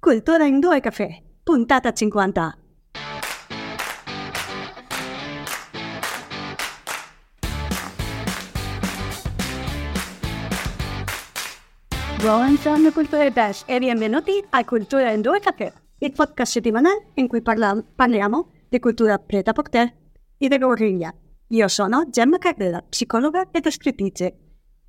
[0.00, 1.10] Cultura in due caffè,
[1.42, 2.56] puntata 50.
[12.16, 17.28] Buongiorno Cultura e Dash e benvenuti a Cultura in due caffè, il podcast settimanale in
[17.28, 19.92] cui parla- parliamo di cultura preta porter
[20.38, 21.14] e di guerriglia.
[21.48, 24.26] Io sono Gemma Carrella, psicologa ed scrittrice.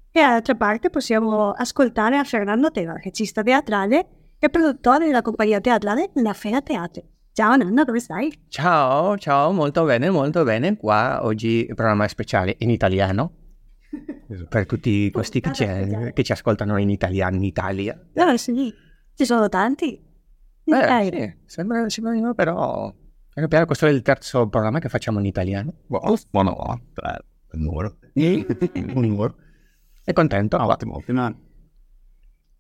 [0.10, 6.10] E dall'altra parte possiamo ascoltare a Fernando Teva, regista teatrale e produttore della compagnia teatrale
[6.16, 7.04] La Fera Teatro.
[7.32, 8.46] Ciao Nando, dove stai?
[8.48, 10.78] Ciao, ciao, molto bene, molto bene.
[10.78, 13.34] Qua oggi programma speciale in italiano.
[14.50, 15.66] per tutti questi che ci,
[16.14, 17.96] che ci ascoltano in italiano in Italia.
[18.16, 18.74] Ah, sì,
[19.14, 20.04] ci sono tanti.
[20.64, 22.92] Beh, Eh, sì, sembra, sembra però...
[23.32, 25.72] piano piano Questo è il terzo programma che facciamo in italiano.
[25.86, 26.82] Buono, buono, buono.
[27.52, 27.98] Il numero.
[28.16, 29.36] Un numero.
[30.04, 30.58] È contento?
[30.58, 31.50] Ah, ottimo, ottimo.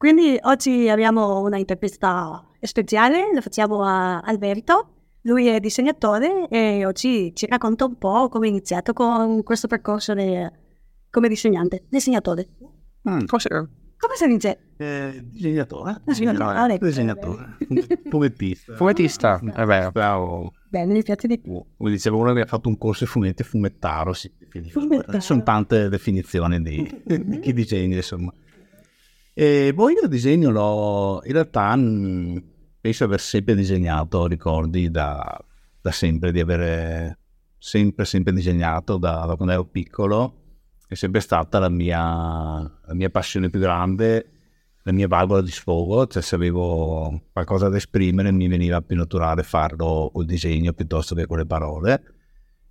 [0.01, 5.19] Quindi oggi abbiamo una intervista speciale, la facciamo a Alberto.
[5.25, 10.15] Lui è disegnatore e oggi ci racconta un po' come è iniziato con questo percorso
[10.15, 10.51] de-
[11.11, 12.47] come disegnante, disegnatore.
[13.07, 13.25] Mm.
[13.27, 14.71] Cosa- Come si dice?
[14.77, 16.01] Eh, disegnatore.
[16.03, 16.79] Disegnatore.
[16.79, 17.57] Disegnatore.
[18.09, 18.73] Fumettista.
[18.73, 19.91] Fumettista, è vero.
[19.91, 20.51] Bravo.
[20.67, 21.63] Bene, mi piace di più.
[21.77, 24.13] Come diceva uno che ha fatto un corso di fumetti, fumettaro.
[24.39, 24.79] Definiva.
[24.79, 25.19] Fumettaro.
[25.19, 28.33] Sono tante definizioni di, di chi disegna, insomma.
[29.33, 32.43] E poi io disegno, l'ho, in realtà mh,
[32.81, 35.39] penso di aver sempre disegnato, ricordi da,
[35.81, 37.19] da sempre, di avere
[37.57, 40.37] sempre, sempre disegnato da, da quando ero piccolo.
[40.87, 44.31] È sempre stata la mia, la mia passione più grande,
[44.83, 49.43] la mia valvola di sfogo, cioè se avevo qualcosa da esprimere mi veniva più naturale
[49.43, 52.03] farlo col disegno piuttosto che con le parole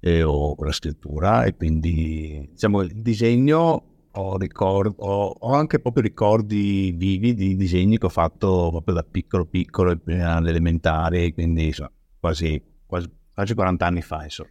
[0.00, 5.78] eh, o con la scrittura e quindi diciamo il disegno ho, ricor- ho, ho anche
[5.78, 11.66] proprio ricordi vivi di disegni che ho fatto proprio da piccolo piccolo alle elementari quindi
[11.66, 14.50] insomma, quasi, quasi, quasi 40 anni fa insomma.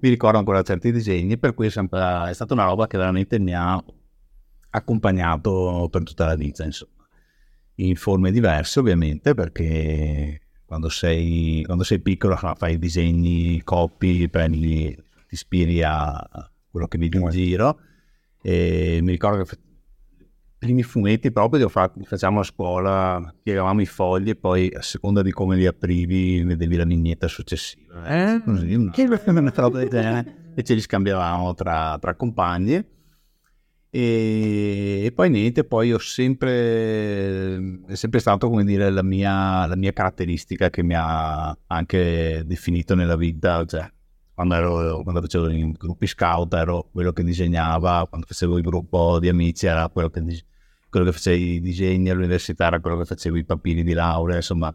[0.00, 3.38] Mi ricordo ancora certi disegni per cui è, sempre, è stata una roba che veramente
[3.40, 3.82] mi ha
[4.70, 6.92] accompagnato per tutta la vita insomma.
[7.76, 14.94] In forme diverse ovviamente perché quando sei, quando sei piccolo fa- fai disegni, copi, prendi,
[14.94, 17.80] ti ispiri a a quello che vedi in giro
[18.42, 20.26] e mi ricordo che i
[20.58, 24.70] primi fumetti proprio li, ho fatti- li facciamo a scuola, piegavamo i fogli e poi
[24.74, 28.04] a seconda di come li aprivi vedevi la vignetta successiva.
[28.06, 28.42] Eh?
[28.42, 28.92] Così, una,
[29.26, 32.98] una roba del genere e ce li scambiavamo tra, tra compagni.
[33.92, 37.56] E, e poi niente, poi ho sempre,
[37.86, 42.94] è sempre stato come dire la mia, la mia caratteristica che mi ha anche definito
[42.94, 43.90] nella vita, cioè
[44.40, 49.18] quando, ero, quando facevo i gruppi scout ero quello che disegnava, quando facevo il gruppo
[49.18, 50.44] di amici era quello che, dis-
[50.88, 54.72] quello che faceva i disegni all'università, era quello che facevo i papiri di laurea, insomma,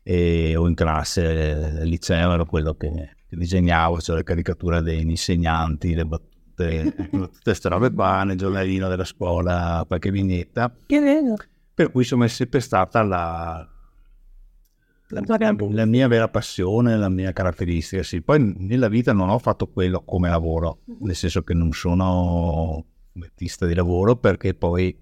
[0.00, 5.10] e, o in classe al liceo ero quello che, che disegnavo, cioè le caricature degli
[5.10, 10.72] insegnanti, le battute, tutte queste robe qua, nel giornalino della scuola, qualche vignetta.
[10.86, 11.34] Che bello.
[11.74, 13.73] Per cui insomma è sempre stata la,
[15.20, 18.02] la, gran- la mia vera passione, la mia caratteristica.
[18.02, 18.20] Sì.
[18.22, 23.66] Poi nella vita non ho fatto quello come lavoro, nel senso che non sono fumettista
[23.66, 24.96] di lavoro perché poi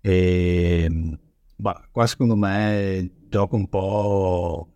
[0.00, 1.18] ehm,
[1.56, 4.68] bah, qua secondo me gioca un po'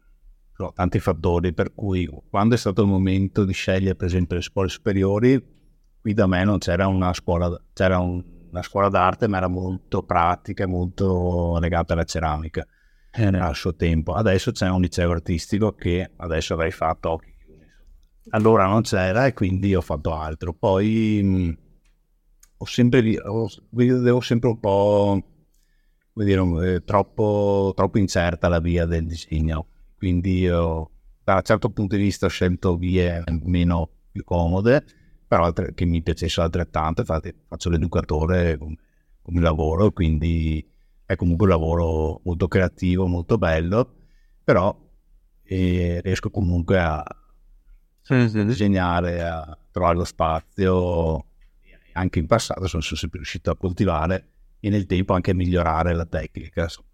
[0.59, 4.43] no, tanti fattori per cui quando è stato il momento di scegliere per esempio le
[4.43, 5.45] scuole superiori
[6.01, 10.03] qui da me non c'era una scuola c'era un- una scuola d'arte ma era molto
[10.05, 12.65] pratica molto legata alla ceramica
[13.25, 14.13] al suo tempo.
[14.15, 17.21] Adesso c'è un liceo artistico che adesso avrei fatto
[18.31, 20.53] allora non c'era e quindi ho fatto altro.
[20.53, 21.59] Poi mh,
[22.59, 25.23] ho sempre ho, vedevo sempre un po'
[26.13, 29.69] dire, eh, troppo, troppo incerta la via del disegno.
[29.97, 30.91] Quindi io
[31.23, 34.85] da un certo punto di vista ho scelto vie meno più comode
[35.27, 37.01] però che mi piacessero altrettanto.
[37.01, 38.77] Infatti faccio l'educatore come,
[39.23, 40.65] come lavoro quindi
[41.07, 43.95] è comunque un lavoro molto creativo molto bello
[44.45, 44.77] però
[45.43, 47.05] eh, riesco comunque a
[48.45, 51.25] disegnare a trovare lo spazio.
[51.93, 54.29] Anche in passato sono sempre riuscito a coltivare
[54.61, 56.89] e nel tempo anche a migliorare la tecnica insomma.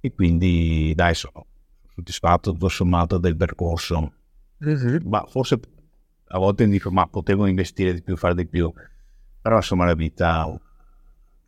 [0.00, 1.44] e quindi dai sono
[1.92, 4.12] soddisfatto tutto sommato del percorso.
[5.04, 5.60] Ma forse
[6.28, 8.72] a volte mi dico ma potevo investire di più fare di più.
[9.40, 10.56] Però insomma la vita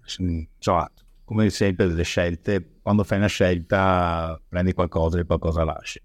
[0.03, 0.91] insomma
[1.31, 2.79] come sempre le scelte.
[2.83, 6.03] Quando fai una scelta prendi qualcosa e qualcosa lasci.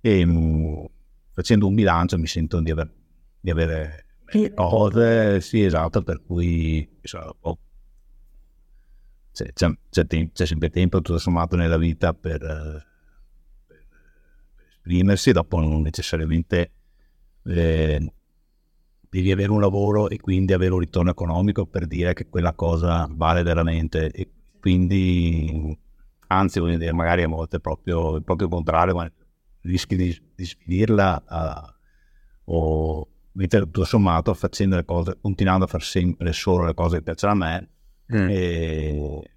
[0.00, 0.84] E mm,
[1.32, 2.88] facendo un bilancio mi sento di, aver,
[3.40, 4.52] di avere Sì.
[4.54, 5.40] cose.
[5.40, 7.58] Sì esatto per cui insomma, ho-
[9.32, 12.86] c'è, c'è- c'è tem- c'è sempre tempo tutto sommato nella vita per, eh,
[14.76, 16.70] esprimersi, dopo non necessariamente
[17.44, 18.12] eh,
[19.08, 23.08] devi avere un lavoro e quindi avere un ritorno economico per dire che quella cosa
[23.10, 24.30] vale veramente e
[24.60, 25.76] quindi
[26.28, 29.10] anzi voglio dire magari a volte proprio proprio il contrario ma
[29.62, 35.84] rischi di, di sfinirla uh, o mentre tutto sommato facendo le cose continuando a fare
[35.84, 37.68] sempre solo le cose che piacciono a me
[38.14, 38.28] mm.
[38.28, 39.30] e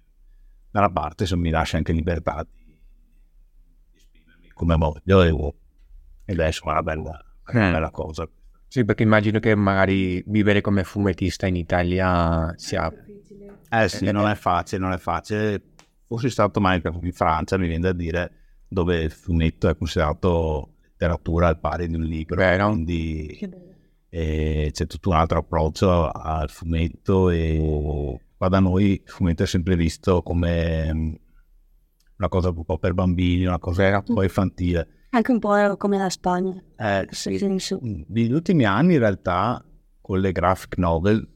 [0.70, 2.78] dalla parte insomma, mi lascia anche libertà di,
[3.94, 5.54] esprimermi come voglio e,
[6.26, 8.28] ed è una bella, una bella cosa
[8.74, 12.92] sì, perché immagino che magari vivere come fumettista in Italia sia...
[13.70, 15.62] Eh sì, non è facile, non è facile.
[16.04, 18.32] Fossi stato mai in Francia, mi viene da dire,
[18.66, 22.34] dove il fumetto è considerato letteratura al pari di un libro.
[22.34, 22.70] Vero.
[22.70, 23.38] Quindi
[24.08, 29.46] eh, c'è tutto un altro approccio al fumetto e qua da noi il fumetto è
[29.46, 31.14] sempre visto come mm,
[32.16, 35.98] una cosa un po' per bambini, una cosa un po' infantile anche un po' come
[35.98, 36.62] la Spagna.
[36.76, 37.38] Eh, sì.
[37.42, 39.64] Mm, negli ultimi anni in realtà
[40.00, 41.28] con le graphic novel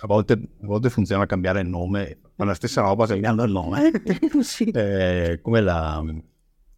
[0.00, 3.90] a volte, a volte funziona cambiare il nome, ma la stessa roba cambiando il nome.
[4.40, 4.64] sì.
[4.64, 6.04] eh, come, la,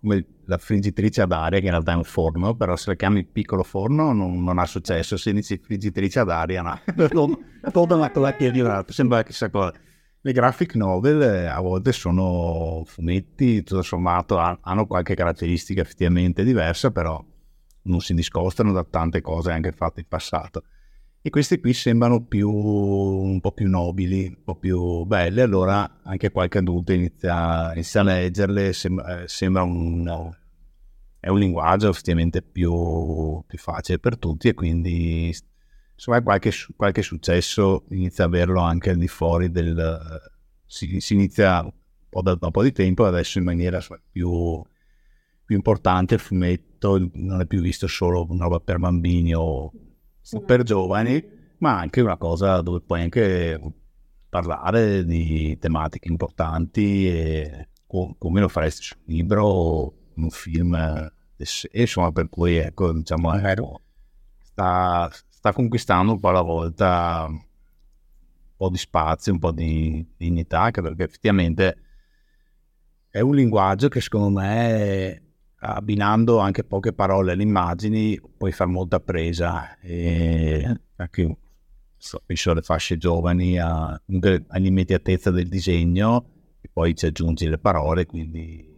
[0.01, 3.25] come la friggitrice ad aria che in realtà è un forno, però se la chiami
[3.25, 6.81] piccolo forno non, non ha successo, se inizi friggitrice ad aria no.
[7.73, 8.53] Tutta una cosa che
[8.89, 9.73] sembra chissà cosa
[10.29, 16.91] le graphic novel eh, a volte sono fumetti, tutto sommato hanno qualche caratteristica effettivamente diversa,
[16.91, 17.25] però
[17.85, 20.65] non si discostano da tante cose anche fatte in passato.
[21.23, 26.31] E queste qui sembrano più, un po' più nobili, un po' più belle, allora anche
[26.31, 33.59] qualche adulto inizia, inizia a leggerle, sembra, eh, sembra un, un linguaggio effettivamente più, più
[33.59, 35.35] facile per tutti e quindi
[35.99, 40.21] insomma qualche, qualche successo inizia a averlo anche al di fuori del...
[40.65, 41.73] Si, si inizia un
[42.09, 43.81] po' da, da, un po' di tempo adesso in maniera
[44.11, 44.63] più,
[45.45, 50.41] più, importante il fumetto non è più visto solo una roba per bambini o, o
[50.45, 53.61] per giovani ma anche una cosa dove puoi anche
[54.29, 60.75] parlare di tematiche importanti e come lo faresti su un libro o un film
[61.35, 63.33] e insomma per cui ecco diciamo
[64.43, 65.11] sta,
[65.49, 67.41] sta conquistando un po' alla volta un
[68.57, 71.79] po' di spazio, un po' di dignità, anche perché effettivamente
[73.09, 75.23] è un linguaggio che secondo me
[75.61, 81.37] abbinando anche poche parole alle immagini puoi fare molta presa e anche
[82.25, 84.01] penso alle fasce giovani a,
[84.49, 86.27] all'immediatezza del disegno
[86.61, 88.73] e poi ci aggiungi le parole quindi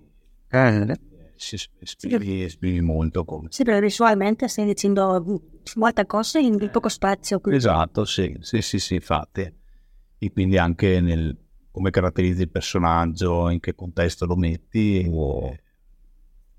[0.49, 0.97] eh,
[1.37, 3.49] si esprimi, esprimi molto come...
[3.51, 5.23] Sì, perché visualmente stai dicendo
[5.61, 7.41] mm, molte cose in poco spazio.
[7.41, 7.59] Quindi.
[7.59, 9.53] Esatto, sì, sì, sì, sì, infatti.
[10.19, 11.37] E quindi anche nel
[11.71, 15.57] come caratterizzi il personaggio, in che contesto lo metti, o...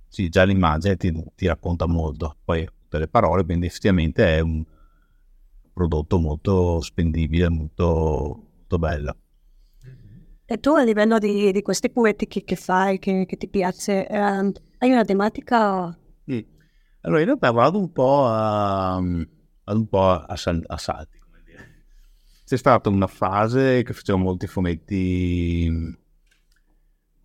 [0.07, 2.38] sì, già l'immagine ti, ti, racconta molto.
[2.44, 4.63] Poi tutte le parole, quindi effettivamente è un
[5.74, 7.86] prodotto molto spendibile, molto,
[8.56, 9.15] molto bello.
[10.45, 14.51] E tu a livello di, di questi poetiche che fai, che, che ti piace, um,
[14.80, 15.98] hai una tematica?
[16.25, 16.45] Sì.
[17.01, 21.19] Allora, io ho vado un po' a, un po' a, sal- a salti.
[22.45, 25.69] C'è stata una fase che facevo molti fumetti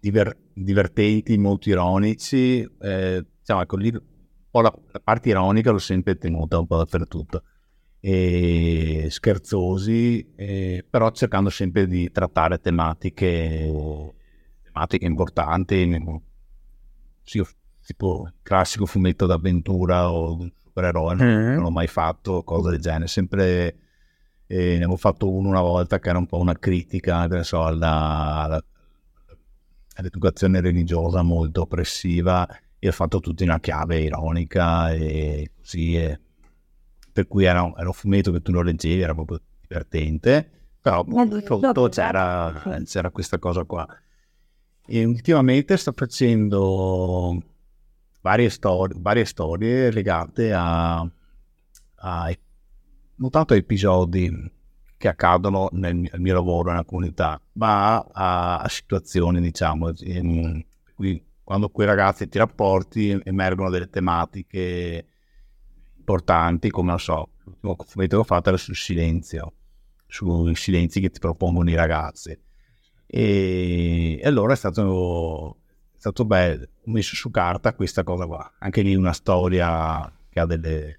[0.01, 2.61] diver- divertenti, molto ironici.
[2.81, 7.43] Eh, diciamo, ecco, lì, la, la parte ironica l'ho sempre tenuta un po' dappertutto
[8.01, 13.69] e scherzosi, eh, però cercando sempre di trattare tematiche,
[14.63, 15.85] tematiche importanti,
[17.25, 17.43] sì,
[17.87, 21.53] tipo classico fumetto d'avventura o un supereroe, mm-hmm.
[21.55, 23.77] non l'ho mai fatto, cose del genere, sempre
[24.49, 27.65] eh, ne avevo fatto uno una volta che era un po' una critica, che so,
[27.65, 28.65] alla, alla,
[29.95, 32.47] all'educazione religiosa molto oppressiva
[32.79, 35.97] e ho fatto tutto in una chiave ironica e così.
[35.97, 36.21] E,
[37.13, 40.51] per cui era, era, un fumetto che tu lo leggevi, era proprio divertente,
[40.81, 41.05] però
[41.45, 43.87] sotto c'era, c'era questa cosa qua.
[44.89, 47.43] E ultimamente sto facendo
[48.27, 52.37] varie, stor- varie storie legate a, a
[53.19, 54.53] non tanto episodi
[54.99, 60.65] che accadono nel mio, nel mio lavoro nella comunità, ma a, a situazioni, diciamo, in
[60.97, 65.07] cui quando quei ragazzi ti rapporti emergono delle tematiche
[65.97, 69.53] importanti, come non so, l'ultimo fumetto che ho fatto era sul silenzio,
[70.09, 72.37] sui silenzi che ti propongono i ragazzi.
[73.07, 75.59] E, e allora è stato,
[76.07, 80.47] stato bello, ho messo su carta questa cosa qua, anche lì una storia che ha
[80.47, 80.99] delle,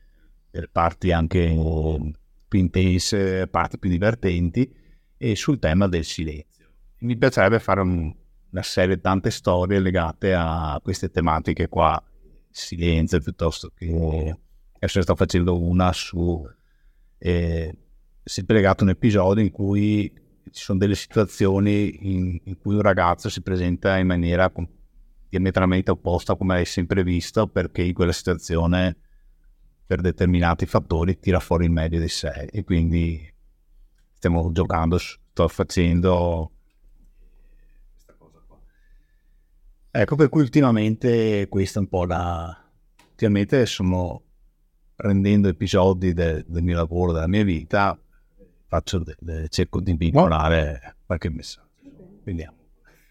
[0.51, 2.13] delle parti anche
[2.47, 4.69] più intense, parti più divertenti,
[5.17, 6.67] e sul tema del silenzio.
[6.99, 8.13] Mi piacerebbe fare un,
[8.51, 12.01] una serie tante storie legate a queste tematiche qua
[12.49, 14.35] silenzio piuttosto che
[14.75, 16.43] adesso sto facendo una su
[17.19, 17.77] eh,
[18.23, 20.11] sempre legato a un episodio in cui
[20.51, 24.49] ci sono delle situazioni in, in cui un ragazzo si presenta in maniera
[25.29, 28.95] diametralmente opposta come hai sempre visto perché in quella situazione
[29.85, 33.33] per determinati fattori tira fuori il meglio di sé e quindi
[34.13, 36.51] stiamo giocando, sto facendo
[37.93, 38.59] questa cosa qua.
[39.91, 42.65] Ecco per cui ultimamente questa è un po' la...
[43.09, 44.23] Ultimamente sono
[44.95, 47.97] prendendo episodi de, del mio lavoro, della mia vita,
[48.67, 51.69] faccio de, de, cerco di vincolare qualche messaggio.
[52.23, 52.56] Vediamo.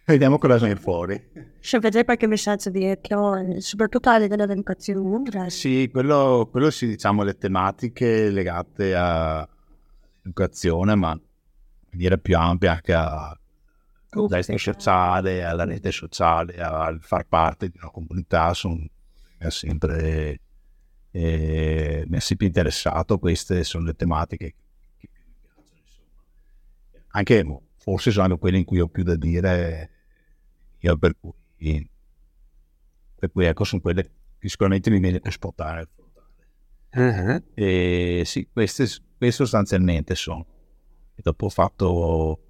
[0.06, 1.20] Vediamo cosa viene fuori.
[1.58, 5.50] Se vedete qualche messaggio dietro, soprattutto alle delle educazione.
[5.50, 11.20] Sì, quello, quello sì, diciamo, le tematiche legate all'educazione, ma in
[11.90, 13.36] maniera più ampia anche al
[14.08, 18.86] contesto sociale, alla rete sociale, al far parte di una comunità, sono
[19.48, 20.40] sempre
[21.10, 24.54] eh, mi ha sempre interessato, queste sono le tematiche
[24.98, 25.80] che più mi piacciono.
[25.80, 26.22] Insomma.
[27.08, 29.90] Anche forse sono quelle in cui ho più da dire,
[30.78, 31.90] io per cui,
[33.14, 34.02] per cui ecco, sono quelle
[34.38, 35.88] che sicuramente mi viene per spostare.
[36.92, 37.42] Uh-huh.
[37.54, 40.46] E sì, queste, queste sostanzialmente sono.
[41.14, 42.40] E dopo ho fatto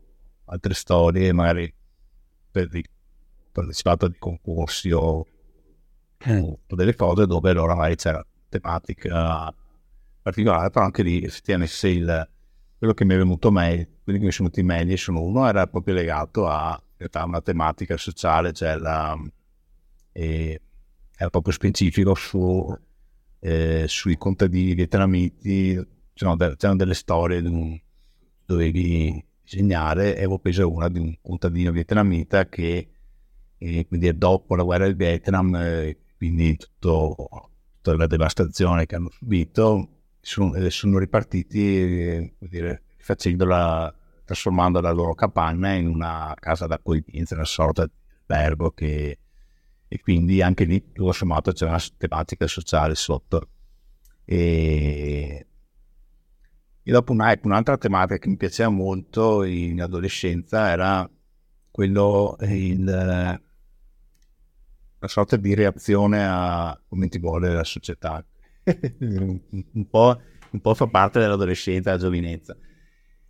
[0.47, 1.73] altre storie, magari
[2.51, 2.69] per
[3.53, 5.27] partecipato a dei concorsi o,
[6.27, 9.55] o delle cose dove allora magari c'era tematica
[10.23, 12.29] particolare, però anche lì effettivamente se il,
[12.79, 15.67] quello che mi è venuto meglio, quelli che mi sono venuti meglio sono uno era
[15.67, 19.17] proprio legato a realtà, una tematica sociale, cioè la,
[20.13, 20.61] eh,
[21.17, 22.77] era proprio specifico su,
[23.41, 25.75] eh, sui contadini vietnamiti,
[26.15, 27.83] c'erano, de- c'erano delle storie di
[28.45, 32.89] dovevi disegnare e avevo preso una di un contadino vietnamita che
[33.59, 37.51] eh, quindi dopo la guerra del Vietnam, eh, quindi tutto
[37.87, 39.89] tutta la devastazione che hanno subito,
[40.21, 43.95] sono, eh, sono ripartiti, eh, dire, facendola,
[44.27, 47.93] trasformando la loro capanna in una casa d'accoglienza, una sorta di
[48.27, 49.19] albergo che,
[49.87, 53.49] e quindi anche lì tutto sommato c'è una tematica sociale sotto.
[54.25, 55.47] E,
[56.83, 61.09] e dopo una, un'altra tematica che mi piaceva molto in adolescenza era
[61.71, 63.41] quello, il, una
[65.09, 68.25] sorta di reazione a come ti vuole la società.
[68.99, 72.57] un, po', un po' fa parte dell'adolescenza, della giovinezza.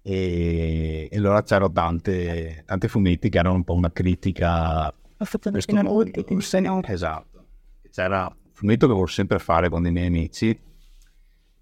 [0.08, 4.94] E, e allora c'erano tante, tante fumetti che erano un po' una critica
[5.50, 6.26] questo mondo.
[6.86, 7.44] Esatto.
[7.90, 10.56] C'era un fumetto che volevo sempre fare con i miei amici,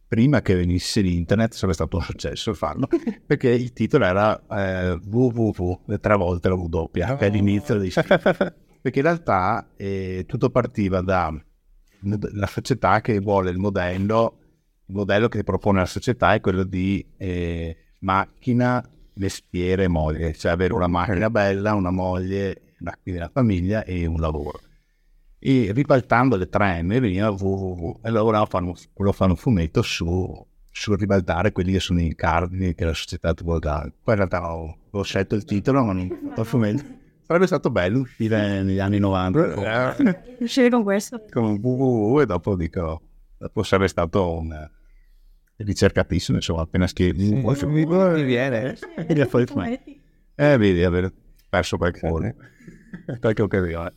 [0.07, 2.87] prima che venisse l'internet sarebbe stato un successo farlo,
[3.27, 7.91] perché il titolo era eh, www, tre volte la W, che è l'inizio dei
[8.85, 14.39] perché in realtà eh, tutto partiva dalla società che vuole il modello,
[14.85, 20.75] il modello che propone la società è quello di eh, macchina, mestiere, moglie, cioè avere
[20.75, 24.61] una macchina bella, una moglie, una, una famiglia e un lavoro.
[25.39, 28.75] E ribaltando le 3M veniva www e allora fanno,
[29.13, 33.43] fanno un fumetto su, su ribaltare quelli che sono i cardini che la società ti
[33.43, 33.93] vuole dare.
[34.03, 37.47] Poi in realtà ho, ho scelto il titolo, ma non ho fatto il fumetto Sarebbe
[37.47, 39.97] stato bello uscire negli anni 90.
[40.41, 41.25] Uscire con questo.
[41.31, 43.01] Con www e dopo dico,
[43.39, 44.71] dopo sarebbe stato un
[45.57, 47.27] ricercatissimo, insomma, appena scrivi.
[47.27, 48.77] Sì, mi viene.
[50.35, 51.13] Eh, vedi, aver
[51.49, 52.35] perso qualche,
[53.21, 53.93] qualche occasione.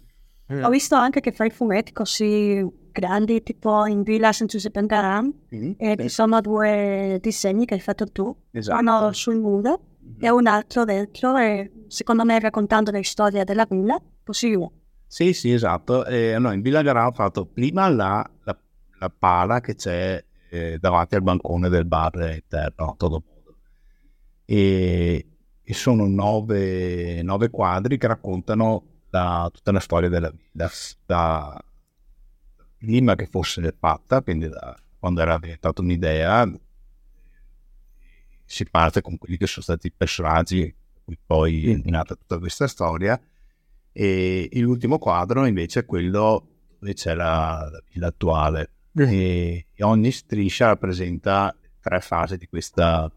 [0.49, 5.71] Ho visto anche che fai fumetti così grandi, tipo in Villa San Giuseppe Angaram, mm-hmm.
[5.77, 8.79] e ci sono due disegni che hai fatto tu, esatto.
[8.79, 9.81] uno sul muro
[10.19, 14.71] e un altro dentro e secondo me raccontando le storie della villa, possibile.
[15.05, 16.05] Sì, sì, esatto.
[16.05, 18.57] Eh, no, in Villa Garà ho fatto prima la, la,
[18.99, 23.57] la pala che c'è eh, davanti al bancone del bar interno, todo modo.
[24.45, 25.27] E,
[25.61, 30.69] e sono nove, nove, quadri che raccontano la, tutta la storia della villa,
[31.05, 31.61] da
[32.77, 36.49] prima che fosse fatta, quindi da quando era diventata un'idea,
[38.45, 40.73] si parte con quelli che sono stati i personaggi
[41.03, 43.19] cui poi è nata tutta questa storia.
[43.91, 48.71] E l'ultimo quadro invece è quello dove c'è la, la villa attuale
[49.03, 53.11] e, e, ogni striscia rappresenta tre fasi di questa,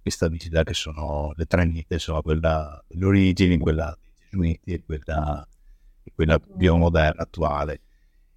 [0.00, 4.84] questa villa che sono le tre niente, insomma quella delle origini, quella dei gesuiti e
[4.84, 5.48] quella,
[6.02, 7.80] e quella biomoderna attuale.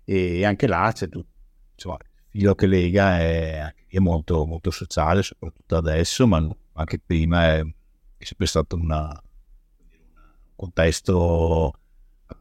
[0.04, 1.38] E anche là c'è tutto
[1.74, 1.98] insomma,
[2.30, 7.62] filo che lega è, è molto, molto, sociale, soprattutto adesso, ma anche prima è,
[8.18, 11.74] è sempre stato una, un contesto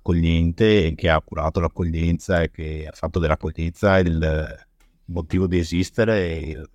[0.08, 4.66] accogliente e che ha curato l'accoglienza e che ha fatto dell'accoglienza il
[5.06, 6.68] motivo di esistere e,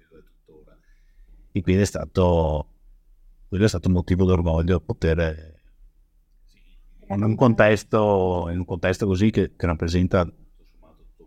[1.51, 2.67] e quindi è stato
[3.47, 5.51] quello è stato un motivo d'orgoglio poter
[7.09, 10.27] in un contesto, in un contesto così che, che rappresenta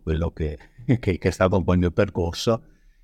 [0.02, 0.58] quello che,
[0.98, 2.62] che, che, è stato un po' il mio percorso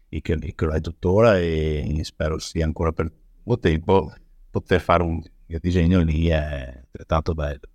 [0.08, 3.12] e che, che lo è tuttora e spero sia ancora per
[3.44, 4.12] molto tempo
[4.50, 5.22] poter fare un
[5.60, 7.71] disegno lì è altrettanto bello.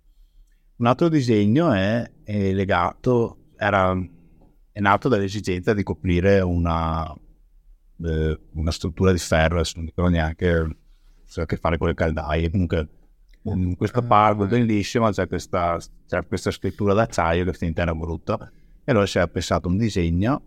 [0.78, 3.96] Un altro disegno è, è legato, era,
[4.70, 7.12] è nato dall'esigenza di coprire una,
[8.04, 10.76] eh, una struttura di ferro, adesso non ricordo neanche
[11.24, 12.88] se ha a che fare con le caldaie, comunque
[13.42, 18.38] in questo parco bellissimo c'è questa, c'è questa scrittura d'acciaio che finta era brutta.
[18.84, 20.42] E allora si è pensato un disegno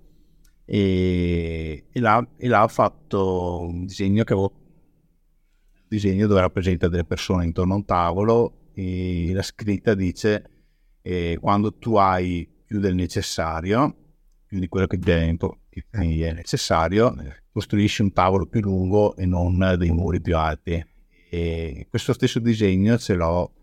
[0.63, 6.88] e, e, là, e là ho fatto un disegno che avevo un disegno dove rappresenta
[6.88, 10.50] delle persone intorno a un tavolo e la scritta dice
[11.01, 13.95] eh, quando tu hai più del necessario
[14.47, 17.15] più di quello che dentro è necessario
[17.51, 20.83] costruisci un tavolo più lungo e non dei muri più alti
[21.29, 23.53] e questo stesso disegno ce l'ho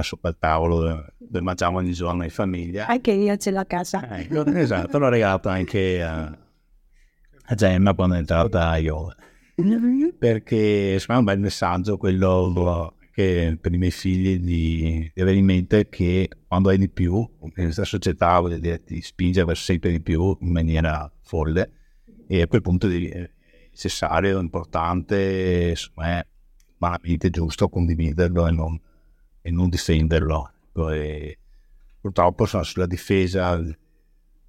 [0.00, 0.78] sopra il tavolo
[1.18, 2.88] dove mangiamo ogni giorno in famiglia.
[2.88, 4.18] Anche io ce l'ho a casa.
[4.18, 9.14] Ecco, esatto, l'ho regalato anche a, a Gemma quando è entrata a Iowa.
[10.18, 15.20] Perché secondo me è un bel messaggio quello che per i miei figli di, di,
[15.20, 19.62] avere in mente che quando hai di più, in questa società dire, ti spinge verso
[19.62, 21.70] sempre di più in maniera folle
[22.26, 23.30] e a quel punto è
[23.70, 26.26] necessario, importante, insomma, è
[26.78, 28.80] umanamente giusto condividerlo e non,
[29.40, 30.52] e non difenderlo.
[30.90, 31.38] E
[32.00, 33.62] purtroppo sono sulla difesa,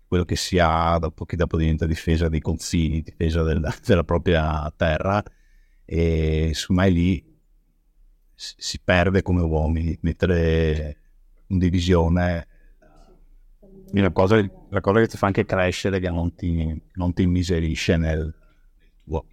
[0.08, 4.74] quello che si ha, dopo che dopo diventa difesa dei confini, difesa della, della propria
[4.76, 5.24] terra,
[5.86, 7.34] e insomma lì
[8.36, 10.98] si perde come uomini, mettere
[11.48, 12.48] in divisione
[13.92, 14.36] la cosa,
[14.70, 18.34] la cosa, che ti fa anche crescere che non ti, non ti immiserisce nel
[19.04, 19.26] tuo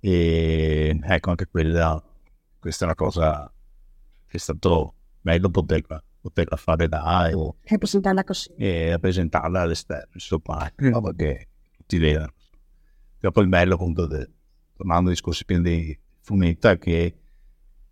[0.00, 2.02] e ecco, anche quella,
[2.58, 3.52] questa è una cosa
[4.26, 8.52] che è stato bello poterla, poterla fare da e, e presentarla così.
[8.56, 10.92] E presentarla all'esterno, insomma, mm.
[10.92, 12.32] roba che tutti vedono.
[13.20, 14.30] E poi il bello appunto, de,
[14.76, 17.14] tornando ai discorsi pieni di fumetto, è che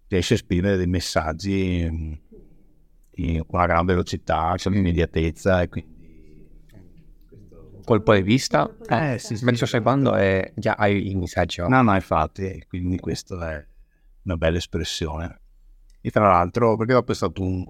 [0.08, 5.94] riesce a esprimere dei messaggi in, una gran velocità, c'è un'immediatezza e quindi
[7.86, 11.68] colpo di vista, eh, eh sì, sì, mentre stai parlando è già hai il messaggio.
[11.68, 13.66] No, no, infatti, quindi questa è
[14.24, 15.40] una bella espressione.
[16.00, 17.64] E tra l'altro, perché dopo è stato un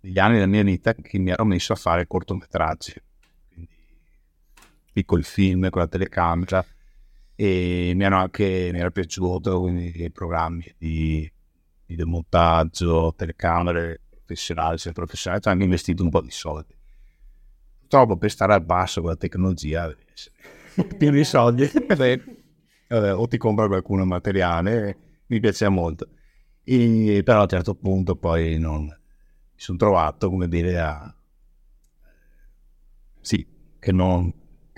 [0.00, 2.94] degli anni della mia vita che mi ero messo a fare cortometraggi,
[3.48, 3.68] quindi
[4.92, 6.64] piccoli film con la telecamera
[7.40, 11.30] e mi, hanno anche, mi era piaciuto quindi i programmi di,
[11.86, 16.74] di demontaggio, telecamere professionali, se professionali, ho anche investito un po' di soldi.
[17.78, 19.88] Purtroppo per stare al basso con la tecnologia
[20.98, 22.20] pieno di soldi vabbè,
[23.14, 26.08] o ti compra qualcuno materiale mi piaceva molto.
[26.64, 28.90] E, però a un certo punto poi non mi
[29.54, 31.14] sono trovato come dire a
[33.20, 33.46] sì
[33.78, 34.32] che, non,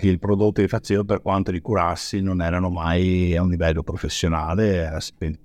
[0.09, 4.75] il prodotto che facevo per quanto li curassi non erano mai a un livello professionale
[4.75, 5.39] era sempre,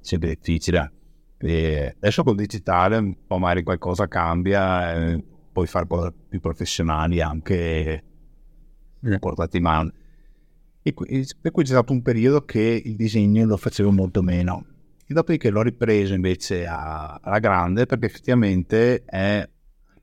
[0.00, 0.92] sempre difficile
[1.38, 7.20] e adesso col digitale un po' magari qualcosa cambia eh, puoi fare cose più professionali
[7.20, 8.04] anche
[9.02, 9.18] eh.
[9.18, 9.92] portate in mano.
[10.82, 14.64] E per cui c'è stato un periodo che il disegno lo facevo molto meno.
[15.06, 19.48] E dopodiché l'ho ripreso invece a, alla grande perché effettivamente è,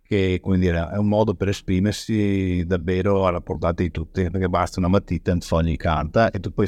[0.08, 4.88] che, dire, è un modo per esprimersi davvero alla portata di tutti, perché basta una
[4.88, 6.68] matita e un foglio di carta e tu puoi,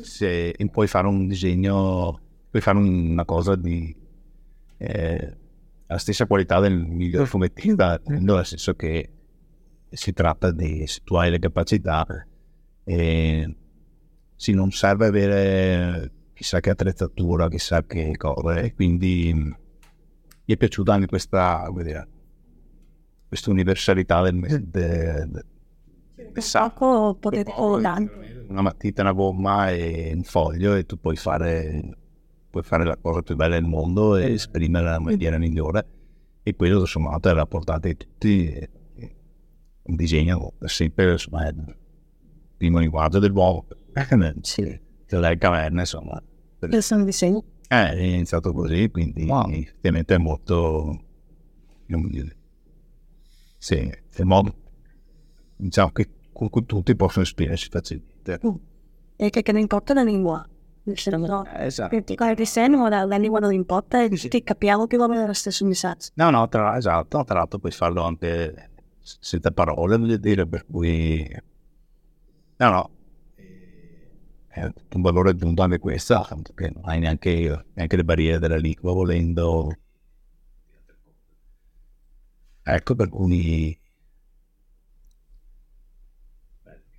[0.00, 3.94] se, puoi fare un disegno, puoi fare una cosa di...
[4.76, 5.36] Eh,
[5.90, 9.10] la stessa qualità del miglior fumettista, nel senso che
[9.90, 12.06] si tratta di se tu hai le capacità
[12.84, 13.56] e
[14.36, 19.54] sì, non serve avere chissà che attrezzatura, chissà che cose, quindi mi
[20.44, 22.08] è piaciuta anche questa, dire,
[23.28, 25.44] questa universalità del, del,
[26.14, 27.16] del messaggio.
[27.20, 27.52] potete
[28.48, 31.96] una matita, una gomma e un foglio e tu puoi fare
[32.50, 35.86] puoi fare la cosa più bella del mondo e esprimerla nella maniera migliore
[36.42, 38.68] e quello tutto sommato è la portata di tutti
[39.82, 41.76] un disegno sempre insomma è il
[42.56, 43.66] primo linguaggio dell'uomo
[44.40, 44.80] sì.
[45.06, 46.22] delle caverne insomma
[46.60, 49.50] io sono disegno eh, è iniziato così quindi wow.
[49.50, 51.02] effettivamente è molto
[53.58, 54.54] sì, è modo
[55.56, 58.40] diciamo che con cui tutti possono esprimersi facilmente
[59.16, 60.46] e che, che ne importa la lingua
[60.84, 62.02] nel senso Eh, esatto.
[62.02, 65.26] che guardi il disegno, la, la lingua non importa e ti capiamo più o meno
[65.26, 66.10] lo stesso messaggio.
[66.14, 71.26] No, no, tra, esatto, tra l'altro puoi farlo anche senza parole, voglio dire, per cui...
[72.56, 72.90] No, no,
[74.48, 78.92] è un valore aggiunto anche questo, perché non hai neanche, neanche le barriere della lingua
[78.92, 79.70] volendo...
[82.70, 83.78] Ecco, per cui...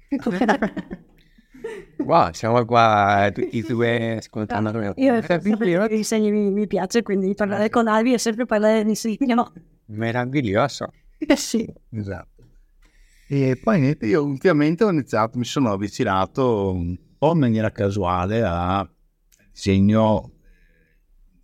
[1.97, 4.93] Wow, siamo qua tutti e due ascoltando.
[4.95, 5.93] Io Meraviglioso.
[5.93, 9.51] i disegni mi, mi piace, quindi parlare con Albi è sempre parlare di disegno.
[9.87, 10.91] Meraviglioso.
[11.17, 11.71] Eh sì.
[11.91, 12.43] Esatto.
[13.27, 18.41] E poi niente, io ultimamente ho iniziato, mi sono avvicinato un po' in maniera casuale
[18.43, 18.89] a
[19.51, 20.31] disegno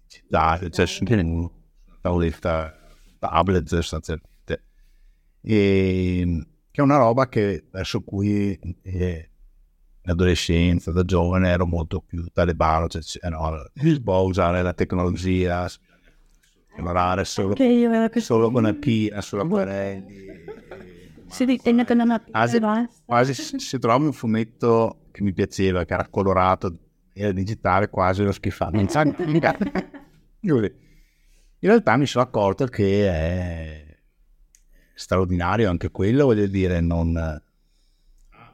[0.07, 1.49] digitale, cioè su una
[2.01, 2.84] tavoletta
[3.29, 4.63] tablet sostanzialmente.
[5.41, 9.29] E, che è una roba che verso cui eh,
[10.01, 14.73] in adolescenza, da giovane, ero molto più talebano, cioè, cioè, no, si può usare la
[14.73, 15.67] tecnologia,
[16.77, 17.55] lavorare solo,
[18.15, 20.03] solo con la.
[21.27, 21.43] Si
[21.95, 22.59] non ha Ah, sì.
[22.59, 22.87] no?
[23.03, 26.77] quasi se se trovi un fumetto che mi piaceva, che era colorato,
[27.13, 28.77] era digitale, quasi lo schifavo.
[31.65, 33.97] In realtà mi sono accorto che è
[34.93, 37.17] straordinario anche quello, voglio dire, non...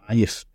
[0.08, 0.48] eff-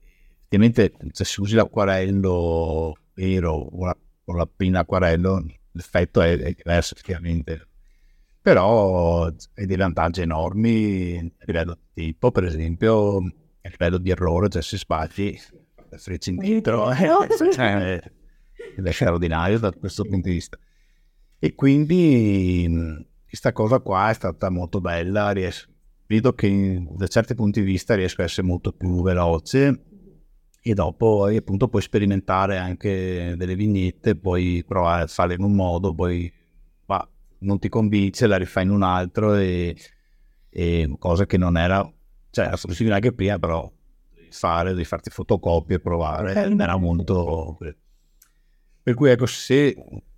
[0.48, 6.54] Effettivamente se si usi l'acquarello vero o la, o la penna acquarello, l'effetto è, è
[6.54, 7.68] diverso effettivamente.
[8.40, 14.48] Però hai dei vantaggi enormi a livello di tipo, per esempio, a livello di errore,
[14.48, 15.38] cioè se sbagli,
[15.90, 18.00] la freccia indietro, eh, cioè,
[18.76, 20.56] ed è straordinario da questo punto di vista.
[21.38, 25.68] E quindi questa cosa qua è stata molto bella, ries-
[26.07, 29.83] vedo che in- da certi punti di vista riesco a essere molto più veloce
[30.62, 35.94] e dopo appunto puoi sperimentare anche delle vignette, puoi provare a farle in un modo,
[35.94, 36.33] poi
[36.87, 37.07] va,
[37.40, 39.77] non ti convince, la rifai in un altro e,
[40.51, 41.88] e cosa che non era,
[42.31, 43.70] cioè era possibile anche prima, però
[44.31, 47.59] fare, devi farti fotocopie e provare, era molto...
[48.83, 49.75] Per cui ecco, se,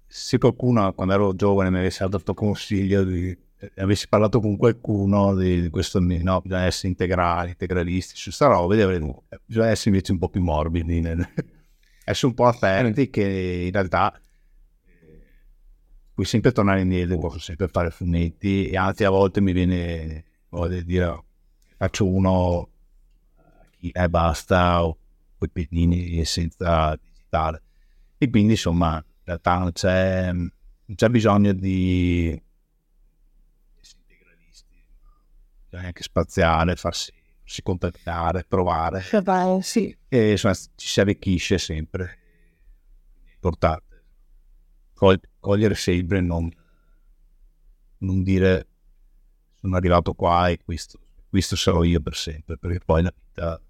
[0.08, 5.34] se qualcuno quando ero giovane mi avesse dato consiglio di eh, avessi parlato con qualcuno
[5.34, 10.18] di, questo, no, bisogna essere integrali, integralisti su sta roba, eh, bisogna essere invece un
[10.18, 11.00] po' più morbidi,
[12.04, 15.20] essere un po' aperti che in realtà eh,
[16.14, 20.76] puoi sempre tornare indietro, posso sempre fare fumetti e anzi a volte mi viene voglia
[20.76, 21.24] di dire
[21.76, 22.68] faccio uno
[23.80, 24.96] e basta o
[25.36, 27.62] poi pennini senza digitale.
[28.18, 30.50] E quindi insomma in realtà non c'è, non
[30.94, 32.42] c'è bisogno di
[33.96, 34.84] integralisti
[35.68, 39.96] bisogna anche spaziare farsi, farsi contattare provare Beh, sì.
[40.08, 42.18] e insomma ci si arricchisce sempre
[43.34, 43.86] importante
[45.38, 46.50] cogliere sempre non,
[47.98, 48.66] non dire
[49.60, 53.60] sono arrivato qua e questo, questo sarò io per sempre perché poi la vita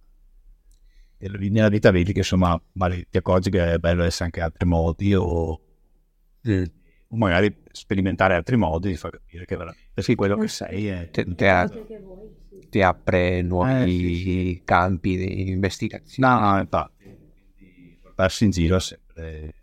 [1.18, 5.14] nella vita vedi che insomma magari ti accorgi che è bello essere anche altri modi
[5.14, 10.86] o, o magari sperimentare altri modi di far capire che veramente sì, quello che sei
[10.86, 11.68] è Ti, ti a-
[12.70, 16.28] ti apre nuovi campi di investigazione.
[16.28, 16.92] No, no, infatti,
[17.56, 19.54] quindi portarsi in giro è sempre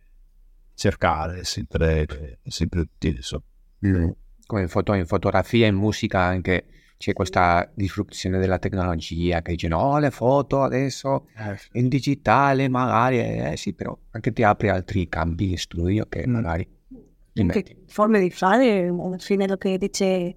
[0.74, 3.16] cercare, sempre, sempre utile.
[3.18, 3.44] insomma.
[3.86, 4.10] Mm.
[4.46, 6.66] Come in, foto- in fotografia e in musica anche
[6.98, 11.28] c'è questa disruzione della tecnologia che dice no, le foto adesso
[11.74, 16.32] in digitale magari, eh sì, però anche ti apri altri campi di studio che Mm.
[16.32, 16.68] magari
[17.34, 17.64] ti metti.
[17.64, 20.36] Che forme di fare, alla fine lo che dice,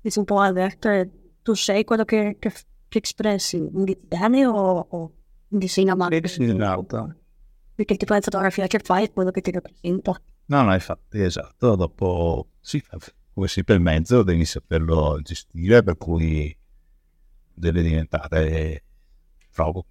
[0.00, 1.08] dice un po' Alberto, è
[1.42, 2.52] tu sei quello che, che,
[2.88, 5.12] che espressi in digitale o, o
[5.48, 6.14] in disegno a mano?
[6.14, 7.14] Esatto.
[7.74, 10.20] Perché tipo di fotografia che fai è quello che ti rappresenta.
[10.46, 11.76] No, no, infatti, esatto.
[11.76, 12.82] Dopo, sì,
[13.32, 16.56] come sempre il mezzo devi saperlo gestire, per cui
[17.54, 18.82] deve diventare
[19.52, 19.84] proprio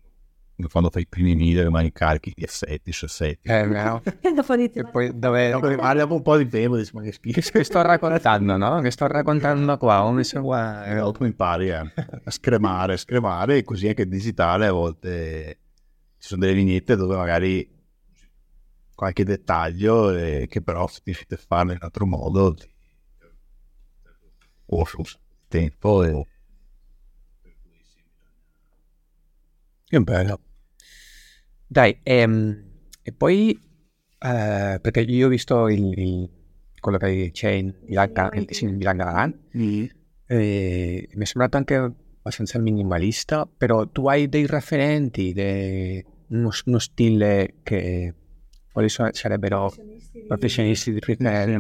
[0.56, 3.50] come quando fai i primi video che magari carichi gli effetti su effetti.
[3.50, 4.02] Eh, no?
[4.22, 7.14] E dopo di poi dove, Dopo rimane dopo un po' di tempo, dici, ma che
[7.14, 7.40] schifo.
[7.52, 8.82] che sto raccontando, no?
[8.82, 10.84] Che sto raccontando qua, ho messo qua.
[10.86, 11.82] E dopo impari a,
[12.24, 15.58] a scremare, scremare, e così anche il digitale a volte
[16.18, 17.78] ci sono delle vignette dove magari
[18.94, 22.68] qualche dettaglio eh, che però se riesci a farlo in un altro modo ti-
[24.70, 24.84] o
[25.48, 26.26] tempo e
[29.90, 30.40] che bello.
[31.68, 32.64] Dai, ehm,
[33.04, 33.52] e poi,
[34.20, 36.30] eh, perché io ho visto il, il-
[36.80, 39.32] quello che c'è in Milanga, il disegno di Milanga
[40.26, 46.80] e mi è sembrato anche abbastanza minimalista, però tu hai dei referenti, dei- uno, uno
[46.80, 48.14] stile che
[48.72, 49.74] quali sono, sarebbero
[50.26, 51.60] professionisti di criterio?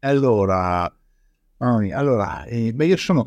[0.00, 0.90] Allora,
[1.92, 3.22] allora eh, beh, io sono,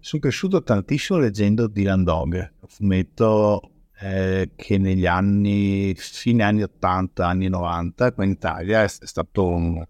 [0.00, 7.26] sono, cresciuto tantissimo leggendo Dylan Dog, un fumetto eh, che negli anni, fine anni 80,
[7.26, 9.84] anni 90, qua in Italia è, è stato un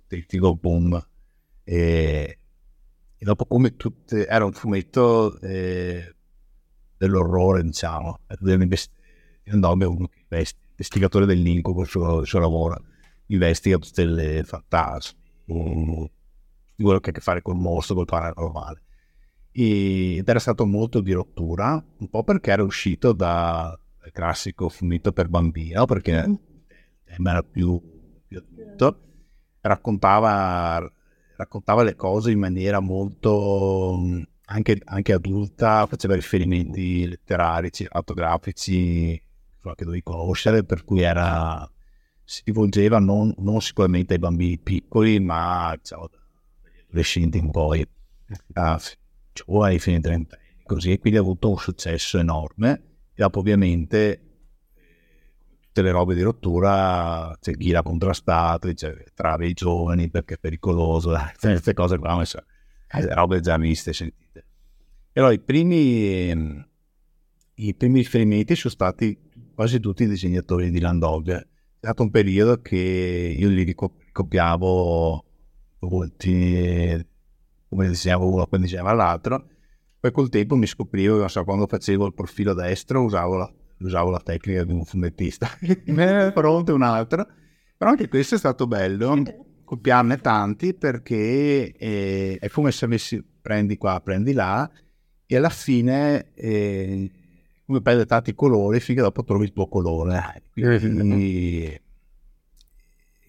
[0.00, 1.06] autentico boom.
[1.64, 2.38] E,
[3.18, 6.14] e dopo come tutte, era un fumetto eh,
[6.96, 12.82] dell'orrore, diciamo, Dylan Dog è uno che investe, investigatore dell'incubo, il suo, il suo lavoro,
[13.26, 16.10] investiga tutte le fantasmi,
[16.84, 18.82] quello che ha a che fare col mostro, col paranormale.
[19.52, 23.78] ed era stato molto di rottura, un po' perché era uscito dal
[24.12, 26.38] classico fumetto per bambino, perché
[27.04, 27.80] tema era più,
[28.26, 29.00] più adulto,
[29.60, 30.90] raccontava,
[31.36, 33.98] raccontava le cose in maniera molto
[34.50, 39.22] anche, anche adulta, faceva riferimenti letterari, cinematografici
[39.74, 41.70] che dovevi conoscere, per cui era,
[42.24, 46.08] si rivolgeva non, non sicuramente ai bambini piccoli, ma diciamo,
[46.88, 47.86] adolescenti in poi,
[48.54, 48.80] a
[49.32, 52.82] giovani, fine trentenni, così, e quindi ha avuto un successo enorme.
[53.14, 54.22] E dopo ovviamente
[55.60, 60.38] tutte le robe di rottura c'è chi l'ha contrastato, dice trave i giovani perché è
[60.38, 62.44] pericoloso, queste cose qua, ma so,
[62.90, 64.46] eh, robe già viste, sentite.
[65.12, 66.64] E allora i primi,
[67.54, 69.18] i primi riferimenti sono stati
[69.54, 71.30] quasi tutti i disegnatori di Landog.
[71.30, 71.46] È
[71.80, 75.24] stato un periodo che io li ricopiavo
[75.80, 77.06] volti
[77.68, 79.46] come dicevo uno poi diceva l'altro.
[80.00, 84.10] Poi col tempo mi scoprivo che so, quando facevo il profilo destro usavo la, usavo
[84.10, 85.48] la tecnica di un fumettista
[86.32, 87.26] pronto un altro.
[87.76, 89.22] Però anche questo è stato bello
[89.64, 94.68] copiarne tanti perché eh, è come se avessi prendi qua prendi là
[95.26, 97.10] e alla fine eh,
[97.66, 100.44] come prende tanti colori finché dopo trovi il tuo colore.
[100.54, 101.80] Quindi,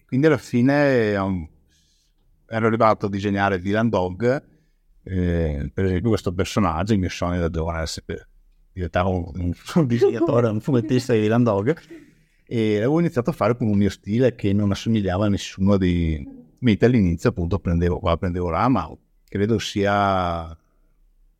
[0.06, 1.46] quindi alla fine um,
[2.52, 4.42] ero arrivato a disegnare Dylan Dog,
[5.04, 7.86] eh, per esempio questo personaggio, il mio sogno da giovane
[8.72, 11.76] diventare un, un disegnatore, un fumettista di Dylan Dog,
[12.44, 16.38] e avevo iniziato a fare con un mio stile che non assomigliava a nessuno di...
[16.58, 18.90] Mentre all'inizio appunto prendevo qua, prendevo là, ma
[19.28, 20.54] credo sia,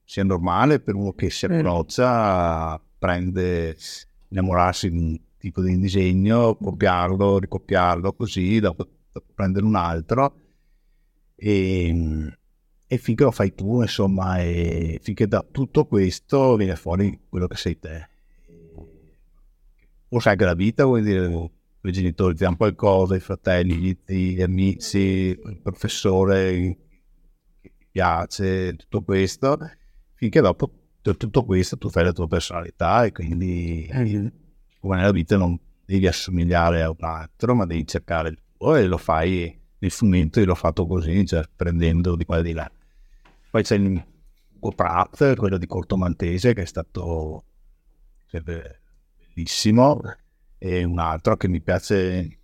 [0.05, 3.77] sia normale per uno che si approccia, prende,
[4.29, 8.87] innamorarsi di un tipo di disegno, copiarlo, ricopiarlo così, dopo
[9.35, 10.35] prendere un altro
[11.43, 12.37] e,
[12.87, 17.57] e finché lo fai tu, insomma, e finché da tutto questo viene fuori quello che
[17.57, 18.09] sei te.
[20.09, 21.51] Forse anche la vita, vuol dire,
[21.83, 26.77] i genitori ti danno qualcosa, i fratelli, gli zii, gli amici, il professore
[27.63, 29.59] che ti piace, tutto questo,
[30.15, 33.89] finché dopo tutto questo tu fai la tua personalità e quindi
[34.79, 38.87] come nella vita non devi assomigliare a un altro, ma devi cercare il tuo e
[38.87, 42.71] lo fai il fumetto io l'ho fatto così, cioè prendendo di qua e di là.
[43.51, 44.05] Poi c'è il
[44.75, 47.45] Pratt, quello di Corto Maltese, che è stato
[48.31, 50.01] bellissimo,
[50.59, 52.39] e un altro che mi piace,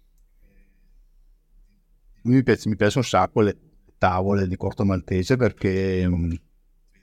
[2.22, 3.58] mi piace, mi piace un sacco le
[3.98, 6.34] tavole di Corto Maltese perché um,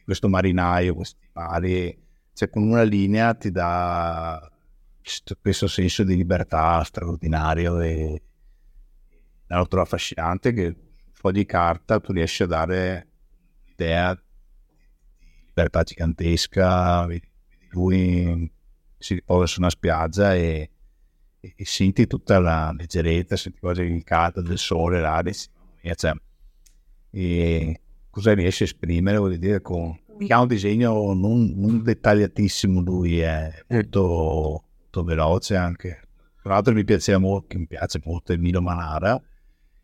[0.04, 1.98] questo marinaio, questi mari,
[2.34, 4.52] cioè con una linea ti dà
[5.41, 8.22] questo senso di libertà straordinario e
[9.58, 10.76] la trovo affascinante che un
[11.20, 13.08] po' di carta tu riesci a dare
[13.66, 14.22] l'idea di
[15.46, 17.32] libertà gigantesca, vedi
[17.74, 18.52] lui
[18.98, 20.70] si riposa su una spiaggia e,
[21.39, 25.34] e, e senti tutta la leggerezza, senti quasi il caldo del sole, l'aria,
[25.96, 26.13] cioè,
[27.12, 33.20] e cosa riesce a esprimere, vuol dire, con ha un disegno non, non dettagliatissimo, lui
[33.20, 36.02] è molto, molto veloce anche.
[36.42, 39.22] Tra l'altro mi piaceva molto, mi piace molto Emilio Manara,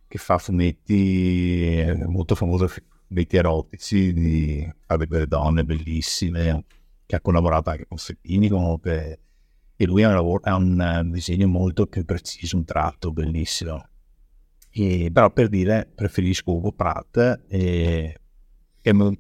[0.10, 6.66] che fa fumetti eh, molto famoso, fumetti erotici di fare delle donne bellissime,
[7.06, 9.20] che ha collaborato anche con Fellini comunque,
[9.76, 13.88] e lui ha un, lavoro, ha un eh, disegno molto più preciso, un tratto bellissimo.
[14.72, 18.20] E, però per dire preferisco Ugo Pratt e,
[18.82, 19.18] che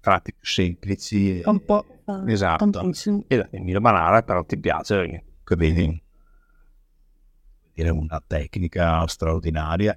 [0.00, 1.84] tratti più semplici un po'
[2.26, 3.24] esatto tantissimo.
[3.28, 6.01] e Emilio Manara però ti piace che vedi
[7.74, 9.96] dire una tecnica straordinaria.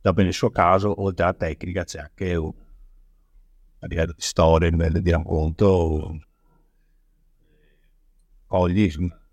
[0.00, 2.52] Dopo nel suo caso, oltre alla tecnica, c'è anche un,
[3.80, 6.20] a livello di storia, a livello di racconto,
[8.46, 8.90] cogli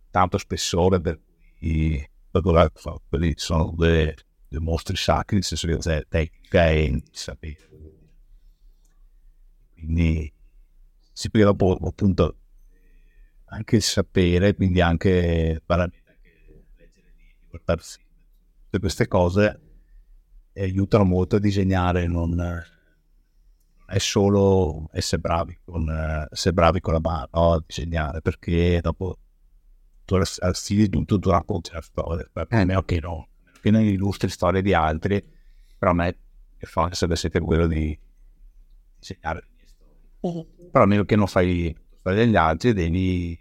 [0.09, 1.19] tanto spessore per
[1.57, 2.07] cui
[3.07, 4.15] quelli sono due,
[4.47, 7.69] due mostri sacri, nel senso che c'è tecnica e sapere.
[9.73, 10.31] Quindi
[11.11, 12.37] si poi dopo appunto
[13.45, 16.02] anche il sapere, quindi anche banalmente
[17.61, 18.05] film.
[18.63, 19.59] Tutte queste cose
[20.55, 22.63] aiutano molto a disegnare, non
[23.85, 27.53] è solo essere bravi con, essere bravi con la mano no?
[27.53, 29.17] a disegnare, perché dopo
[30.05, 33.27] tu stili tutto, tu racconti la storia, a meno che no,
[33.61, 35.23] che non illustri storie di altri,
[35.77, 36.17] però a me
[36.57, 37.97] è facile sarebbe sempre quello di
[38.99, 40.69] disegnare le mie storie.
[40.71, 43.39] Però a meno che non fai storie degli altri, devi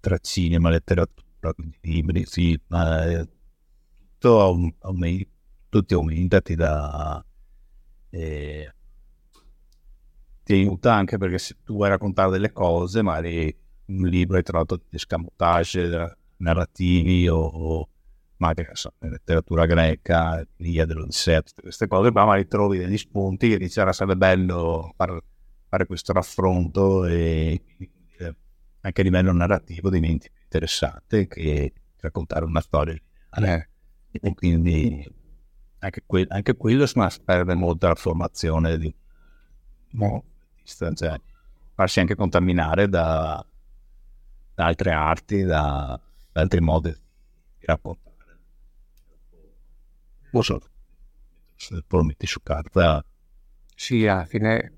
[0.00, 1.26] tra cinema, letteratura,
[1.80, 3.28] libri, film, eh,
[4.18, 5.30] tutto aumenta,
[5.68, 7.24] tutti aumenta, ti dà...
[8.10, 8.74] Eh,
[10.42, 14.76] ti aiuta anche perché se tu vuoi raccontare delle cose, magari un libro hai trovato
[14.76, 17.88] degli scamotage narrativi o, o
[18.38, 23.78] magari so, letteratura greca, l'Ia dell'Odissea, queste cose, ma magari trovi degli spunti che dici
[23.78, 25.20] era sarebbe bello fare,
[25.68, 27.62] fare questo raffronto e
[28.82, 33.00] anche a livello narrativo diventi più interessante che raccontare una storia
[33.38, 33.68] eh.
[34.10, 35.08] e quindi
[35.78, 36.86] anche, que- anche quello
[37.24, 38.92] perde molto la formazione di
[39.92, 40.24] no.
[40.64, 41.20] cioè,
[41.74, 43.44] farsi anche contaminare da,
[44.54, 46.00] da altre arti da,
[46.32, 48.38] da altri modi di raccontare
[50.32, 50.60] non so
[51.54, 53.04] se lo metti su carta
[53.74, 54.72] sì alla fine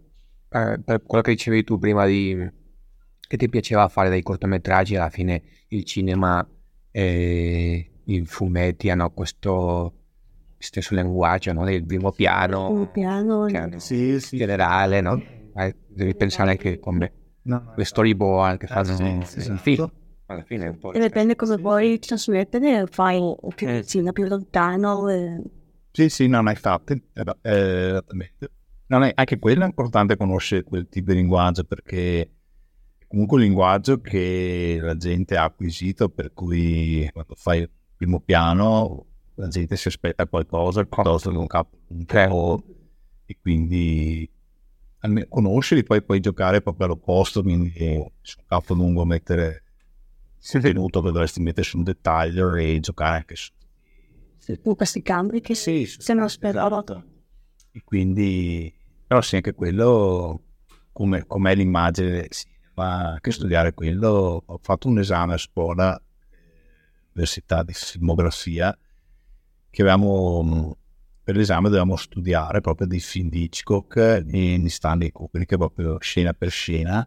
[0.51, 2.61] eh, per quello che dicevi tu prima di
[3.33, 6.47] che ti piaceva fare dei cortometraggi, alla fine il cinema
[6.90, 9.95] e i fumetti hanno questo
[10.59, 11.64] stesso linguaggio no?
[11.64, 14.37] del primo piano, piano piano sì, sì.
[14.37, 15.18] generale, no?
[15.88, 17.12] devi pensare anche come
[17.45, 19.61] no, no, le storyboard che fanno sì, sì, esatto.
[19.62, 19.92] film.
[20.27, 23.18] Alla fine un po' e dipende come vuoi trasmettere, fai
[23.55, 23.81] più eh.
[23.81, 25.09] vicino, più lontano.
[25.09, 25.42] E...
[25.90, 28.51] Sì, sì, non hai fatti, esattamente.
[28.88, 32.29] Non è, anche quello è importante conoscere quel tipo di linguaggio perché
[33.12, 39.05] comunque un linguaggio che la gente ha acquisito, per cui quando fai il primo piano
[39.35, 42.62] la gente si aspetta qualcosa piuttosto che un capo un
[43.27, 44.31] e quindi
[45.29, 47.72] conoscili, poi puoi giocare proprio all'opposto, quindi
[48.22, 49.62] su un capo lungo mettere
[50.55, 53.51] il tenuto che dovresti mettere su un dettaglio e giocare anche su.
[54.64, 57.05] In questi cambi che sì, se non speravo esatto.
[57.72, 58.75] e quindi
[59.07, 60.42] però sì anche quello
[60.92, 66.01] come, com'è l'immagine sì, ma che studiare quello, ho fatto un esame a scuola,
[67.13, 68.77] università di filmografia,
[69.71, 70.77] che avevamo,
[71.23, 76.33] per l'esame dovevamo studiare proprio dei film di Hitchcock e di Stanley Kubrick, proprio scena
[76.33, 77.07] per scena,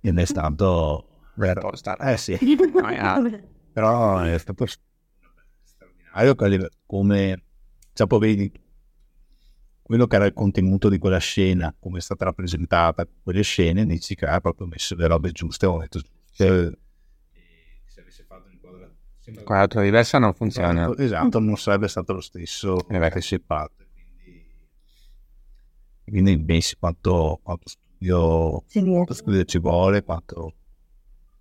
[0.00, 1.04] ed è stato...
[1.34, 2.36] Vero, eh sì,
[3.72, 4.66] però è stato
[5.62, 6.34] straordinario
[6.84, 7.42] come,
[7.92, 8.52] cioè, poi vedi
[9.88, 14.14] quello che era il contenuto di quella scena, come è stata rappresentata quelle scene, dici
[14.14, 16.16] che ha proprio messo le robe giuste al momento giusto.
[16.32, 16.70] Cioè,
[17.86, 18.48] se avesse fatto
[19.28, 20.82] un'inquadratura diversa non funziona.
[20.82, 23.86] Esatto, esatto, non sarebbe stato lo stesso eh che si parte.
[23.94, 24.44] Quindi,
[26.04, 30.52] quindi pensi quanto, quanto studio, quanto studio ci vuole, quanto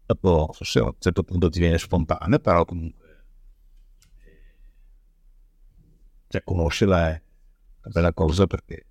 [0.05, 3.05] dopo forse a un certo punto ti viene spontaneo, però comunque
[6.29, 7.21] cioè conoscerla è
[7.87, 8.85] una bella cosa perché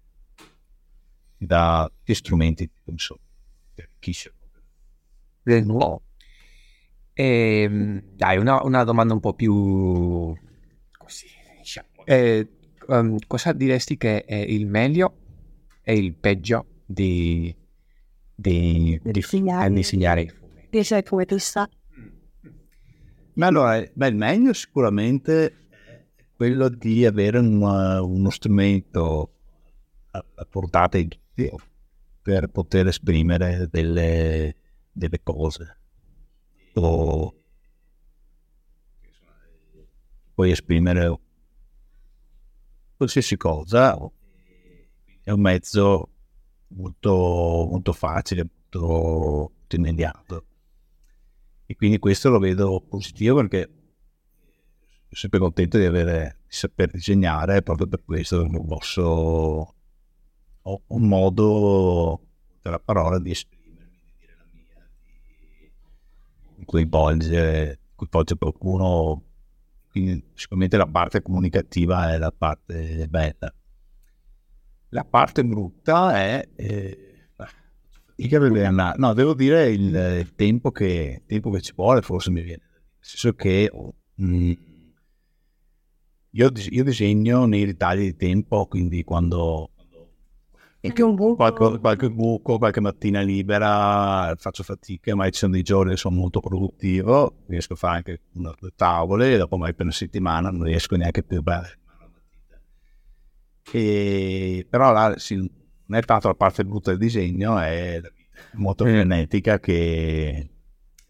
[1.36, 3.20] ti dà gli strumenti insomma,
[3.74, 4.32] ti arricchisce.
[5.44, 6.02] No.
[7.12, 10.34] E, ehm, dai, una, una, domanda un po' più
[10.98, 11.26] così,
[11.58, 12.04] diciamo.
[12.04, 12.48] Eh,
[12.88, 15.16] um, cosa diresti che è il meglio
[15.82, 17.54] e il peggio di,
[18.34, 20.66] di, di, disegnare, di disegnare i fumetti?
[20.70, 21.68] Di essere fumettista?
[23.34, 25.65] Ma allora, beh, il meglio sicuramente
[26.36, 29.32] quello di avere una, uno strumento
[30.10, 31.50] a, a portata di tutti
[32.22, 34.54] per poter esprimere delle,
[34.92, 35.78] delle cose.
[36.74, 37.34] O
[40.34, 41.18] puoi esprimere
[42.96, 43.98] qualsiasi cosa
[45.22, 46.10] è un mezzo
[46.68, 47.10] molto,
[47.70, 50.44] molto facile molto immediato
[51.66, 53.68] e quindi questo lo vedo positivo perché
[55.14, 59.74] sempre contento di, avere, di saper disegnare proprio per questo non posso
[60.68, 62.20] ho un modo
[62.60, 64.88] della parola di esprimermi di dire la mia
[66.56, 69.22] di coinvolgere coinvolgere qualcuno.
[69.90, 73.52] Quindi sicuramente la parte comunicativa è la parte bella.
[74.90, 77.28] La parte brutta è eh,
[78.96, 82.62] no devo dire il, il tempo, che, il tempo che ci vuole forse mi viene.
[82.62, 84.52] Nel senso che mh, mm,
[86.36, 89.70] io, io, disegno nei ritagli di tempo, quindi quando,
[90.92, 91.36] Più un buco.
[91.36, 96.16] qualche, qualche buco, qualche mattina libera, faccio fatica, ma ci sono dei giorni che sono
[96.16, 100.50] molto produttivo, riesco a fare anche una due tavole, e dopo mai per una settimana
[100.50, 101.78] non riesco neanche più a bere.
[103.72, 108.00] E, però là sì, non è tanto la parte brutta del disegno, è
[108.52, 110.50] molto frenetica che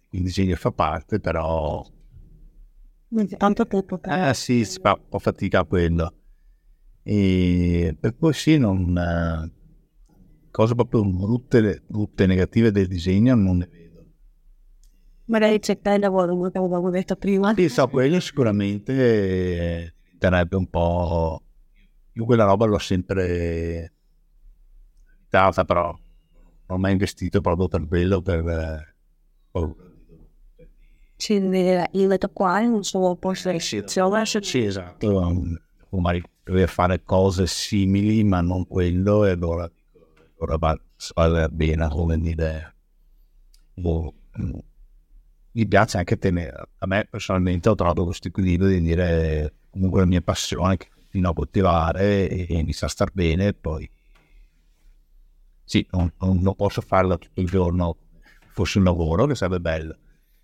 [0.09, 1.85] il disegno fa parte, però
[3.37, 4.01] Tanto tempo.
[4.03, 6.13] eh sì, si fa un po' fatica a quello.
[7.03, 9.53] E per cui sì, non, eh,
[10.51, 14.05] cose proprio brutte, brutte, negative del disegno non ne vedo.
[15.27, 17.55] Magari c'è il lavoro, come avevo detto prima.
[17.55, 21.43] Sì, so, quello sicuramente eh, diventerebbe un po'...
[22.13, 23.93] Io quella roba l'ho sempre
[25.21, 25.99] evitata, però non
[26.67, 28.49] ho mai investito proprio per quello, per...
[28.49, 28.95] eh,
[31.17, 35.09] Sì, il letto qua non so, forse Sì, sì, sì, esatto.
[35.19, 35.59] um,
[35.91, 39.71] Magari dover fare cose simili, ma non quello, e allora,
[40.39, 40.81] allora va,
[41.29, 42.75] la pena come dire.
[43.75, 44.59] boh, mm,
[45.53, 50.07] mi piace anche tenere, a me personalmente ho trovato questo equilibrio di dire comunque la
[50.07, 53.89] mia passione che continuo a coltivare e, e mi sa star bene, poi
[55.65, 57.97] sì, non, non- non posso farlo tutto il giorno,
[58.49, 59.97] fosse un lavoro che sarebbe bello.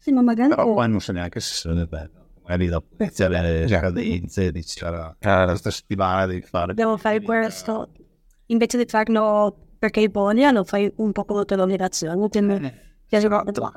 [0.03, 2.26] Sì, ma magari Però poi non so neanche se sarebbe bello.
[2.42, 6.74] Magari dopo inizi a avere le scadenze, dici "Ah, questa settimana devi fare.
[6.74, 7.88] devo fare questo.
[8.46, 12.28] Invece di farlo perché hai voglia, lo fai un po' con l'organizzazione.
[12.30, 12.40] Ti
[13.07, 13.20] ti è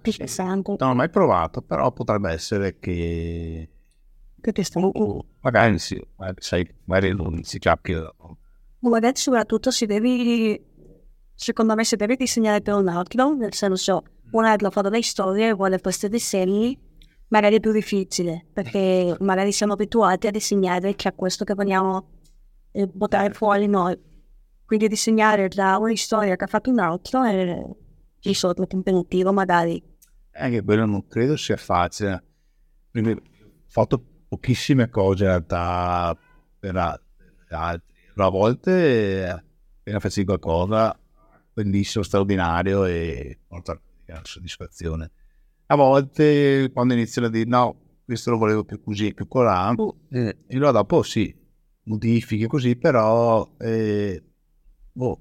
[0.02, 0.76] più pesante.
[0.80, 3.70] Non ho mai provato, però potrebbe essere che
[4.42, 4.80] Che ti sta
[5.42, 8.02] magari sì, magari sai, magari non si cappia.
[8.80, 10.60] Ma magari soprattutto se devi,
[11.36, 14.04] secondo me se devi disegnare per un altro, nel senso,
[14.38, 16.78] un altro fa delle storie e vuole questi disegni,
[17.30, 22.10] magari è più difficile, perché magari siamo abituati a disegnare che è questo che vogliamo
[22.72, 23.98] eh, buttare fuori noi.
[24.66, 27.64] Quindi disegnare da una storia che ha fatto un altro è
[28.20, 29.82] di solito impegnativo, magari.
[30.32, 32.24] Anche quello non credo sia facile.
[32.92, 33.22] Quindi ho
[33.68, 36.18] fatto pochissime cose in realtà
[36.60, 37.94] per altri.
[38.18, 40.98] A volte eh, appena facevi qualcosa
[41.54, 43.40] bellissimo, straordinario e
[44.14, 45.12] molta soddisfazione.
[45.68, 49.74] A volte quando iniziano a dire no, questo lo volevo più così, più colà,
[50.12, 51.36] eh, e allora dopo sì,
[51.84, 54.24] modifiche così, però eh,
[54.92, 55.20] boh,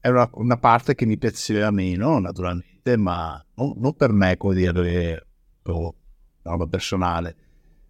[0.00, 4.54] è una, una parte che mi piaceva meno, naturalmente, ma non, non per me, come
[4.54, 5.26] dire,
[5.64, 5.92] una
[6.42, 7.36] roba personale,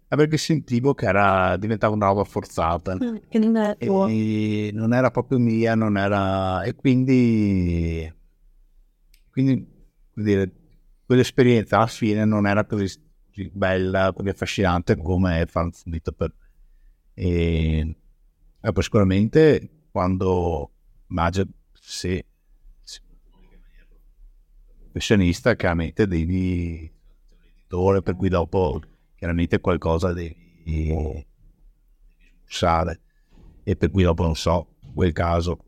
[0.09, 2.97] ma perché sentivo che era, diventava una roba forzata
[3.29, 4.07] Che non è tuo.
[4.07, 6.63] e non era proprio mia, non era...
[6.63, 8.13] e quindi,
[9.29, 9.75] quindi
[10.23, 10.51] dire,
[11.05, 12.99] quell'esperienza alla fine non era così,
[13.51, 16.45] bella, così affascinante come un fumetto per me.
[17.13, 17.95] E,
[18.61, 20.71] e poi sicuramente quando
[21.07, 22.25] immagino se,
[24.97, 26.91] professionista chiaramente devi
[27.55, 28.81] editore per cui dopo
[29.15, 31.25] chiaramente qualcosa devi, devi
[32.47, 33.01] usare
[33.63, 35.63] e per cui dopo non so in quel caso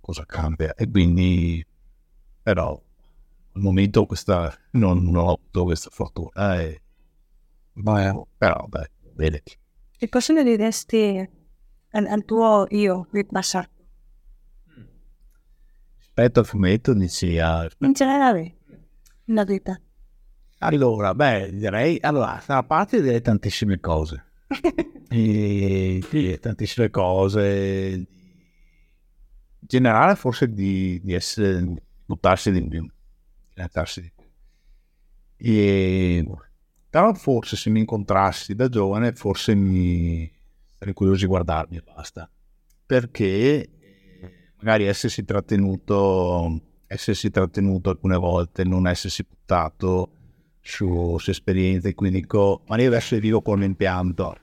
[0.00, 1.64] cosa cambia e quindi
[2.42, 2.80] però
[3.54, 6.82] al momento questa non, non ho avuto questa fortuna e,
[8.36, 9.42] però dai bene.
[9.96, 11.28] Che cosa ne diresti
[11.90, 13.72] al, al tuo io del passato?
[16.14, 18.56] rispetto al fumetto dici ah, In generale,
[19.26, 19.80] la vita.
[20.58, 24.24] allora beh direi allora da parte direi tantissime cose.
[25.06, 27.92] E, sì, tantissime cose.
[27.94, 28.04] In
[29.60, 32.90] generale forse di, di essere buttarsi di
[33.54, 34.22] più dilettarsi di più
[36.94, 40.30] però forse se mi incontrassi da giovane forse mi
[40.78, 42.30] sarei curioso di guardarmi e basta.
[42.86, 43.68] Perché eh,
[44.58, 50.12] magari essersi trattenuto essersi trattenuto alcune volte non essersi buttato
[50.60, 54.36] su, su esperienze quindi dico ma io adesso vivo con l'impianto.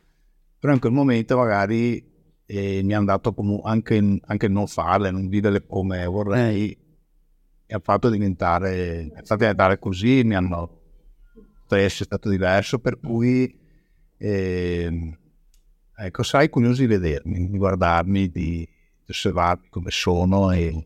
[0.60, 2.06] Però in quel momento magari
[2.46, 6.78] eh, mi hanno dato comu- anche, anche non farle non viverle come vorrei
[7.74, 10.80] ha fatto diventare è fatto diventare così mi hanno
[11.70, 13.58] essere stato diverso per cui
[14.18, 15.18] ehm,
[15.96, 18.68] ecco sarei curioso di vedermi di guardarmi di, di
[19.08, 20.86] osservarmi come sono e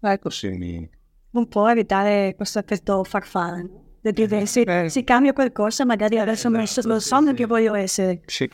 [0.00, 0.88] ecco sì mi,
[1.30, 3.62] Non può evitare questo effetto farfalla.
[3.62, 3.82] no?
[4.02, 8.20] Di dire, se, se cambia qualcosa, magari adesso non so, non so che voglio essere.
[8.26, 8.48] Sì,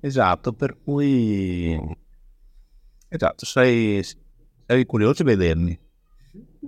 [0.00, 1.78] esatto, per cui
[3.08, 5.83] esatto, sei, sei curioso di vedermi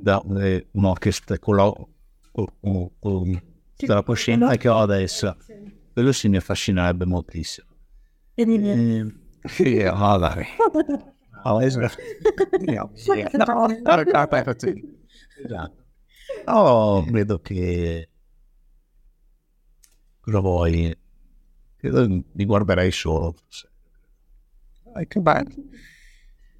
[0.00, 1.72] da eh, un'orchestra con la,
[2.32, 3.40] con, con, con
[3.76, 5.36] la coscienza che ho adesso.
[5.92, 7.68] Quello sì mi affascinerebbe moltissimo.
[8.34, 8.44] E
[9.44, 10.44] sì, ah, dai.
[11.44, 12.02] Oh, esatto.
[12.60, 12.90] No,
[17.06, 18.08] credo che...
[20.20, 20.94] Cosa vuoi?
[21.76, 23.36] Credo li guarderei solo.
[25.06, 25.54] che bello.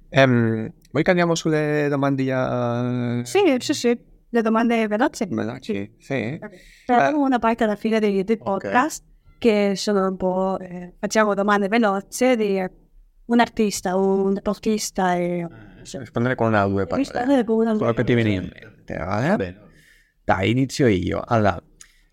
[0.09, 3.21] Ehm, vuoi che andiamo sulle domande a...
[3.23, 3.99] Sì, sì, sì.
[4.29, 5.25] Le domande veloci.
[5.29, 5.95] Veloci?
[5.99, 6.39] Sì.
[6.85, 9.03] Facciamo una parte alla fine dei, dei podcast
[9.37, 10.57] che sono un po'...
[10.59, 12.61] eh, facciamo domande veloci di
[13.25, 15.47] un artista, un portista e...
[15.89, 17.07] Rispondere con una o due parole.
[17.07, 19.35] Rispondere con una Quello che ti viene in mente, vale?
[19.37, 19.59] Bene.
[20.25, 21.21] Dai, inizio io.
[21.25, 21.61] Allora,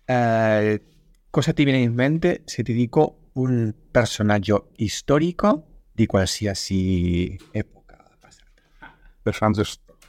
[0.05, 0.81] eh,
[1.29, 7.84] cosa ti viene in mente se ti dico un personaggio storico di qualsiasi epoca
[9.25, 10.07] Personaggio storico.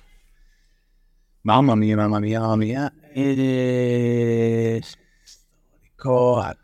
[1.41, 2.93] Mamma mia, mamma mia, mamma mia.
[3.15, 4.79] E...
[5.23, 6.55] Storico.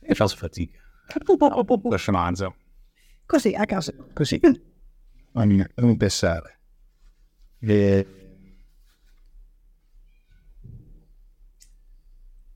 [0.00, 0.78] E faccio fatica.
[1.26, 2.56] Un personaggio.
[3.24, 4.08] Così, a caso.
[4.12, 4.38] Così.
[5.32, 6.60] Mamma mia, fammi pensare.
[7.60, 8.06] E...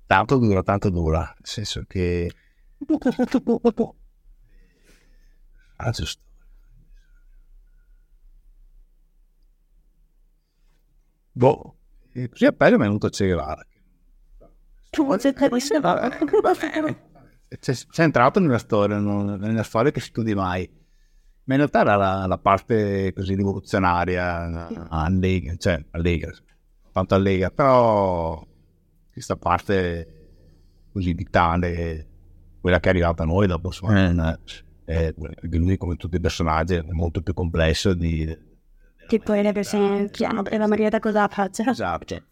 [0.05, 1.20] Tanto dura, tanto dura.
[1.20, 2.30] Nel senso che...
[5.76, 6.22] Ah, giusto.
[11.37, 11.76] Boh,
[12.12, 13.66] e così a pelle mi è venuto a Che Guevara.
[17.49, 20.68] C'è, c'è entrato nella storia, non- nella storia che studi mai.
[21.47, 26.32] Ma in realtà era la, la parte così rivoluzionaria, allega, cioè allega,
[26.93, 28.47] tanto allega, però
[29.12, 32.09] questa parte così vitale,
[32.61, 34.39] quella che è arrivata a noi dopo, insomma,
[34.85, 38.53] è, perché lui come tutti i personaggi è molto più complesso di...
[39.07, 41.70] Che poi le persone piano e la Maria da cosa faccia.
[41.70, 42.22] Esatto.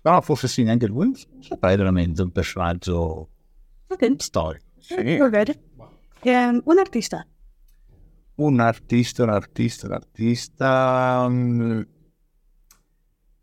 [0.00, 3.30] Però forse sì, neanche lui, saprei veramente un personaggio
[3.86, 4.64] Ok, storico.
[4.78, 4.94] Sì.
[4.94, 7.26] Ehm, un artista.
[8.36, 11.26] Un artista, un artista, un artista.
[11.28, 11.80] mm,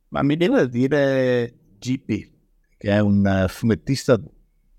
[0.09, 2.31] ma mi devo dire GP,
[2.77, 4.19] che è un eh, fumettista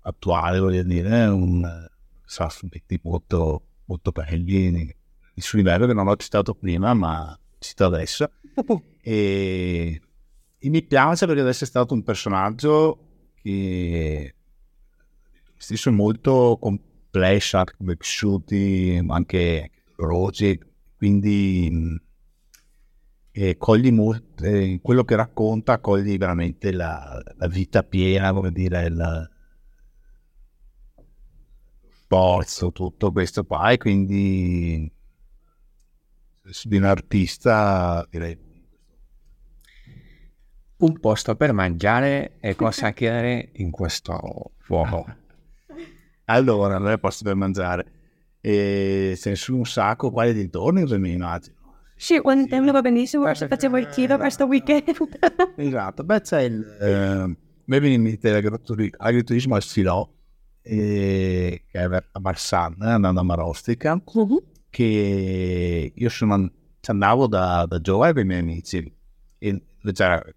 [0.01, 1.91] attuale, voglio dire, è un eh,
[2.23, 4.95] sa fumetti molto, molto belli
[5.33, 8.29] di suo livello che non ho citato prima, ma cito adesso.
[9.01, 10.01] E,
[10.57, 14.35] e mi piace perché deve essere stato un personaggio che
[15.57, 20.59] stesso molto complesso, anche come vissuti, ma anche dolorosi,
[20.97, 21.99] quindi
[23.31, 28.85] eh, cogli molto, eh, quello che racconta cogli veramente la, la vita piena, come dire,
[28.85, 29.29] il
[32.03, 34.91] sforzo, tutto questo qua, e quindi
[36.63, 38.37] di un artista direi.
[40.77, 45.05] Un posto per mangiare e cosa chiedere in questo fuoco.
[46.25, 47.91] allora non è posto per mangiare.
[48.41, 51.61] E ce ne sono un sacco qua nei dintorni mi immagino.
[51.95, 54.83] Sì, un tempo va benissimo, se facevo il tiro questo weekend.
[55.55, 56.77] Esatto, beh c'è il...
[56.81, 60.05] Eh, me viene in mente l'agrituri- l'agriturismo al Filò,
[60.61, 63.97] eh, che è a Marsan, andando a Marostica,
[64.73, 66.51] che io sono,
[66.87, 68.91] andavo da, da giovane con i miei amici,
[69.37, 69.63] e
[69.93, 70.31] c'erano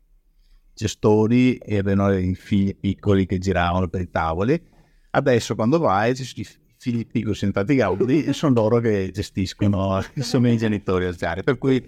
[0.74, 4.62] gestori e avevano i figli piccoli che giravano per i tavoli.
[5.12, 10.02] Adesso quando vai ci sono i figli piccoli sentati gaudi e sono loro che gestiscono,
[10.18, 11.82] sono i genitori anziani, per cui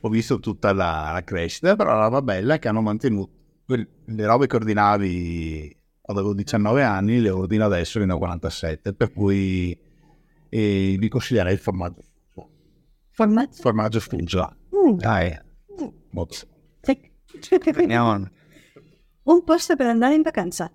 [0.00, 3.30] ho visto tutta la, la crescita, però la roba bella è che hanno mantenuto
[3.66, 8.92] le robe che ordinavi quando avevo 19 anni, le ordino adesso che ne ho 47,
[8.92, 9.78] per cui
[10.54, 12.02] eh, vi consiglierei il formaggio,
[13.10, 13.62] Formaggio.
[13.62, 14.54] formaggio Fuggia.
[14.74, 15.38] Mm, Dai,
[16.10, 16.36] molto.
[17.76, 18.28] Andiamo.
[19.24, 20.70] Un posto per andare in vacanza.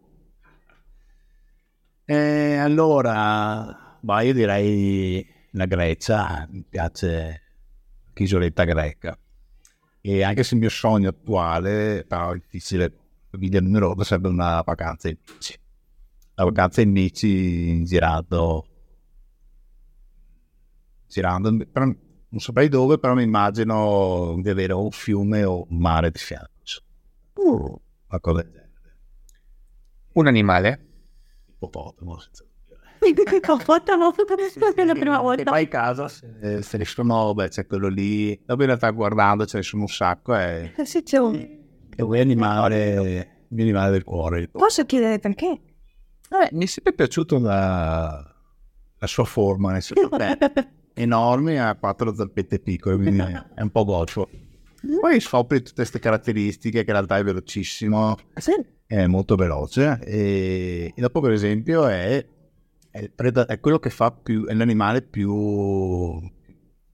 [2.06, 7.42] Eh, allora, ma io direi la Grecia, mi piace
[8.16, 9.16] l'isoletta greca.
[10.02, 12.94] E anche se il mio sogno attuale, però è difficile,
[13.30, 15.60] famiglia numerosa, sarebbe una vacanza in bici.
[16.36, 18.67] La vacanza in bici girando,
[21.08, 25.78] girando, però non saprei dove, però mi immagino di avere o un fiume o un
[25.78, 26.52] mare di fianco.
[27.36, 27.80] Uh,
[28.10, 28.72] Una cosa del genere.
[30.14, 30.86] Un animale.
[31.50, 32.44] Ippopotamo, senza
[33.00, 33.40] dubbio.
[33.42, 35.50] Confortavo per la prima volta.
[35.52, 38.36] vai a casa, se, se ne sono, beh, c'è quello lì.
[38.44, 41.56] Dopo in realtà guardando ce ne sono un sacco e Eh, Sì, c'è un-
[41.96, 42.94] è un animale,
[43.50, 44.48] il mio animale del cuore.
[44.50, 45.60] Posso chiedere perché?
[46.30, 48.36] Vabbè, mi è sempre piaciuto la,
[48.98, 50.10] la sua forma, nel senso
[50.98, 53.20] enorme, ha quattro zampette piccole, quindi
[53.56, 54.30] è un po' goffo.
[55.02, 58.16] Poi scopri tutte queste caratteristiche che in realtà è velocissimo,
[58.86, 62.26] è molto veloce e, e dopo per esempio è,
[62.90, 66.22] è, preda- è quello che fa più, è l'animale più,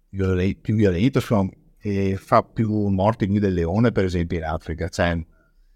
[0.09, 4.87] viole- più violento, insomma, e fa più morti qui del leone, per esempio, in Africa.
[4.87, 5.25] Cioè, non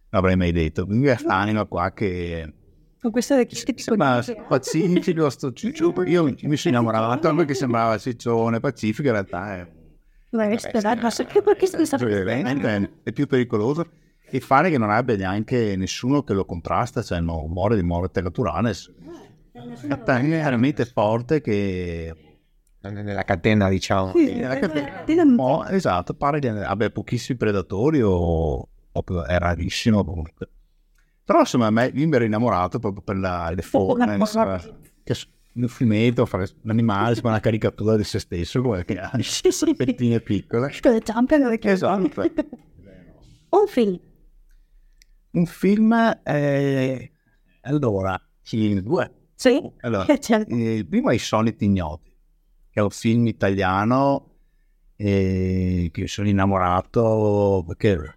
[0.09, 0.85] avrei mai detto.
[0.85, 2.53] Quindi questa anima qua che
[2.99, 5.93] Con questa vecchietta sembra pacifico, sto ciccio.
[6.05, 9.67] Io mi sono innamorato perché sembrava ciccione, pacifico, in realtà è
[13.03, 13.87] è più pericoloso
[14.29, 18.21] e fare che non abbia neanche nessuno che lo contrasta, cioè non muore di morte
[18.21, 18.73] naturale.
[19.51, 22.13] È veramente forte che
[22.81, 24.11] Nella catena, diciamo.
[24.15, 30.49] nella catena- mo- esatto, pare che abbia pochissimi predatori o, o è rarissimo comunque.
[31.27, 34.17] Però insomma a me mi ero innamorato proprio per la, le forme,
[35.03, 35.13] che
[35.55, 39.73] un fumetto, fare un animale, sembra una caricatura di se stesso, come che ha sì.
[39.75, 40.71] pettine piccole.
[40.71, 41.59] Le.
[41.69, 42.21] Esatto.
[43.49, 43.99] Un film.
[45.31, 47.11] Un film, eh,
[47.63, 49.11] allora, sì, due.
[49.35, 49.61] Sì.
[49.81, 50.53] Allora, Eh, certo.
[50.55, 52.09] eh, il primo è I Soliti Ignoti,
[52.69, 54.35] che è un film italiano
[54.95, 58.15] eh, che sono innamorato perché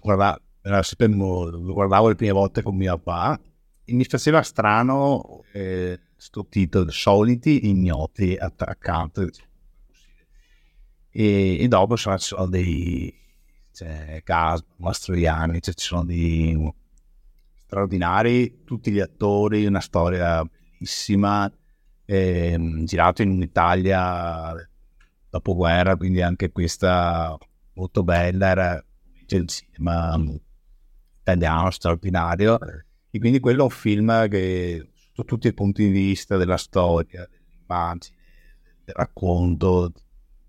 [0.00, 0.40] guarda-
[0.82, 3.40] sempre lo guardavo le prime volte con mio papà
[3.84, 9.28] e mi faceva strano eh, sto titolo, Soliti Ignoti att- accanto.
[11.10, 13.14] E, e dopo ci sono dei
[13.72, 16.74] c'è Gas, Mastroianni, cioè, ci sono dei
[17.64, 21.50] straordinari, tutti gli attori, una storia bellissima,
[22.04, 24.54] ehm, girato in un'Italia
[25.30, 27.36] dopoguerra, quindi anche questa
[27.74, 28.84] molto bella, era
[29.28, 30.16] il cinema
[31.32, 32.58] italiano straordinario,
[33.10, 37.28] e quindi quello è un film che su tutti i punti di vista della storia,
[37.28, 38.16] dell'immagine,
[38.84, 39.92] del racconto,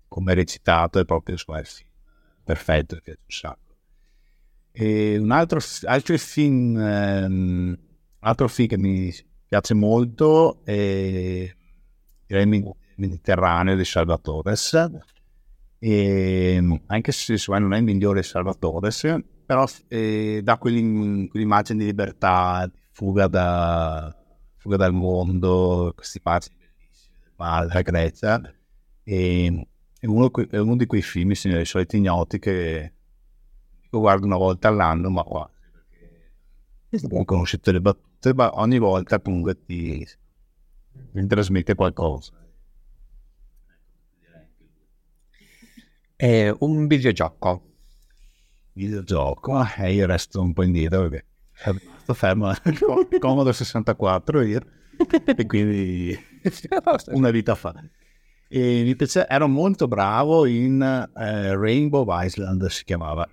[0.08, 1.88] come recitato, è proprio il film
[2.42, 3.58] perfetto, piace un sacco.
[4.72, 7.78] E un altro, altro film, ehm,
[8.20, 9.12] altro film che mi
[9.46, 11.54] piace molto è
[12.26, 14.90] il Mediterraneo di Salvatores.
[15.78, 19.04] E anche se non è il migliore Salvatores,
[19.50, 24.16] però eh, dà quell'im- quell'immagine di libertà, di fuga, da,
[24.54, 28.54] fuga dal mondo, queste immagini bellissime del mare, della Grecia.
[29.02, 29.66] E
[29.98, 32.92] è uno, è uno di quei film, signori, i soliti ignoti che
[33.90, 39.60] io guardo una volta all'anno, ma perché non conoscete le battute, ma ogni volta comunque
[39.64, 40.06] ti,
[41.12, 42.34] ti trasmette qualcosa.
[46.14, 47.69] È un videogioco.
[48.86, 51.26] Videogioco, e io resto un po' indietro perché
[51.64, 52.52] rimasto fermo
[53.18, 54.60] Comodo 64 io,
[55.36, 56.18] e quindi
[57.12, 57.74] una vita fa.
[58.48, 63.28] E mi piace, ero molto bravo in eh, Rainbow Island si chiamava,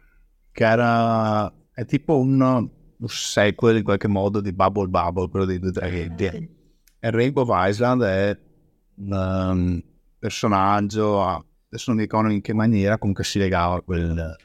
[0.52, 5.60] che era è tipo un, un sequel in qualche modo di Bubble Bubble, quello dei
[5.60, 6.26] due draghetti.
[7.00, 8.40] E Rainbow Island è
[8.96, 9.84] un um,
[10.18, 14.36] personaggio, ah, adesso non mi ricordo in che maniera, comunque si legava a quel...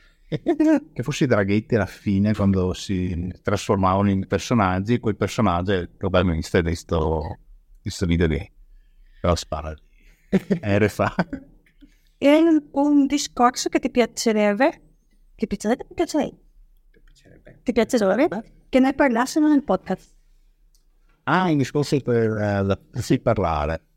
[0.92, 5.90] che fosse i draghetti alla fine quando si trasformavano in personaggi, quel personaggio è il
[5.90, 7.38] protagonista di sto,
[7.80, 8.52] di sto video lì.
[9.20, 9.80] Però spara lì.
[10.60, 11.14] RFA.
[12.16, 12.38] È
[12.72, 14.80] un discorso che ti piacerebbe,
[15.34, 20.14] che piacerebbe, ti piacerebbe, ti piacerebbe che ne parlassero nel podcast.
[21.24, 23.88] Ah, in discorso per eh, sì parlare.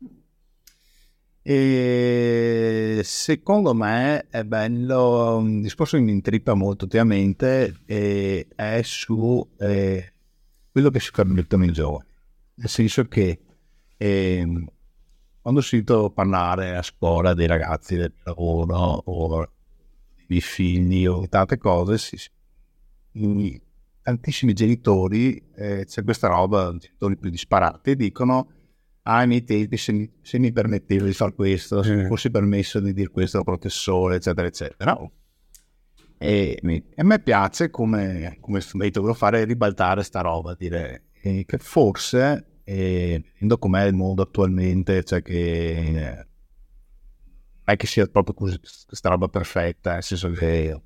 [1.48, 9.48] E secondo me è bello, un discorso che mi intrippa molto ultimamente e è su
[9.60, 10.12] eh,
[10.72, 12.08] quello che si permettono i giovani.
[12.54, 13.38] Nel senso che
[13.96, 14.66] ehm,
[15.40, 19.48] quando sento parlare a scuola dei ragazzi del lavoro o
[20.26, 23.62] dei figli o tante cose, si, si-
[24.02, 28.48] tantissimi genitori, eh, c'è questa roba, genitori più disparati, dicono
[29.06, 32.30] ah, ai miei tempi se mi, se mi permettevo di fare questo, se mi fosse
[32.30, 35.10] permesso di dire questo al professore, eccetera, eccetera.
[36.18, 41.44] E, mi- e a me piace come, come metodo fare ribaltare sta roba, dire eh,
[41.46, 46.26] che forse, eh, vedendo com'è il mondo attualmente, cioè che eh, non
[47.64, 50.80] è che sia proprio così, questa roba perfetta, nel senso che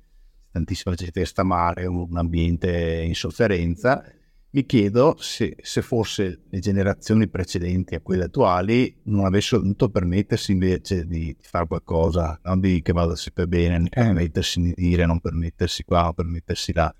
[0.51, 4.03] tantissima gente sta male, un ambiente in sofferenza,
[4.53, 10.51] mi chiedo se, se forse le generazioni precedenti a quelle attuali non avessero dovuto permettersi
[10.51, 15.21] invece di, fare qualcosa, non di che vada sempre bene, non permettersi di dire, non
[15.21, 16.93] permettersi qua, non permettersi là.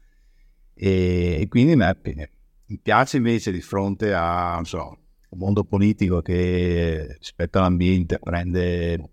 [0.74, 4.97] E, e quindi me- mi piace invece di fronte a non so,
[5.30, 9.10] un mondo politico che rispetto all'ambiente prende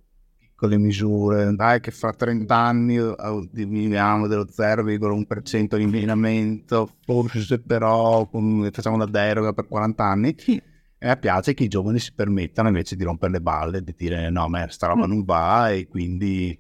[0.59, 8.29] piccole misure, dai che fra 30 anni eh, diminuiamo dello 0,1% di inquinamento, forse però
[8.29, 10.35] facciamo una deroga per 40 anni,
[11.01, 14.31] E a piace che i giovani si permettano invece di rompere le balle, di dire
[14.31, 16.59] no, ma sta roba non va e quindi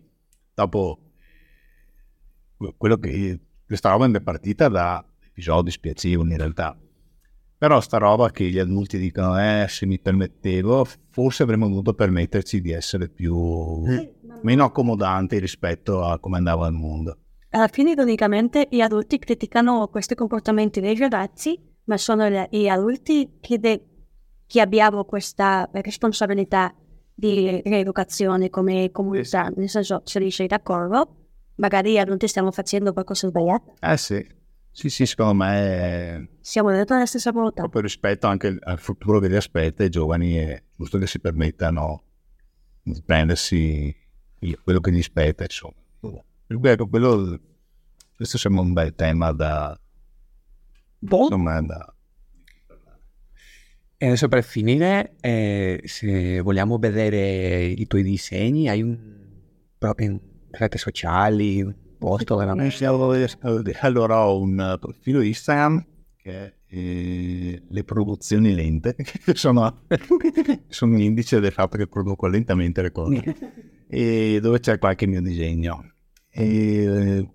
[0.55, 1.01] dopo
[2.76, 6.78] quello che questa roba è partita da episodi spiacevoli in realtà.
[7.59, 12.61] Però sta roba che gli adulti dicono, eh, se mi permettevo, forse avremmo dovuto permetterci
[12.61, 13.82] di essere più,
[14.42, 17.18] meno accomodanti rispetto a come andava il mondo.
[17.50, 23.59] Alla fine, ironicamente, gli adulti criticano questi comportamenti dei ragazzi, ma sono gli adulti che,
[23.59, 23.84] de-
[24.46, 26.72] che abbiamo questa responsabilità
[27.12, 31.16] di rieducazione come comunità, nel senso, se li sei d'accordo,
[31.56, 33.74] magari non ti stiamo facendo qualcosa di sbagliato.
[33.80, 34.24] Eh sì,
[34.79, 36.29] sì, sì, secondo me è...
[36.39, 37.62] siamo dentro la stessa volontà.
[37.62, 42.05] Proprio rispetto anche al futuro che li aspetta, i giovani è giusto che si permettano
[42.81, 43.93] di prendersi
[44.62, 45.74] quello che gli spetta, insomma.
[46.47, 47.41] Ecco, quello,
[48.14, 49.76] questo sembra un bel tema da...
[51.01, 51.22] Boh.
[51.24, 51.95] Insomma, da...
[53.97, 58.97] E adesso per finire, eh, se vogliamo vedere i tuoi disegni, hai un,
[59.76, 60.20] proprio in
[60.53, 62.84] rete sociali, posto veramente?
[63.80, 65.84] Allora ho un profilo Instagram
[66.16, 69.82] che è eh, le produzioni lente, che sono,
[70.68, 73.36] sono un indice del fatto che produco lentamente le cose,
[73.88, 75.92] e dove c'è qualche mio disegno.
[76.30, 77.26] E,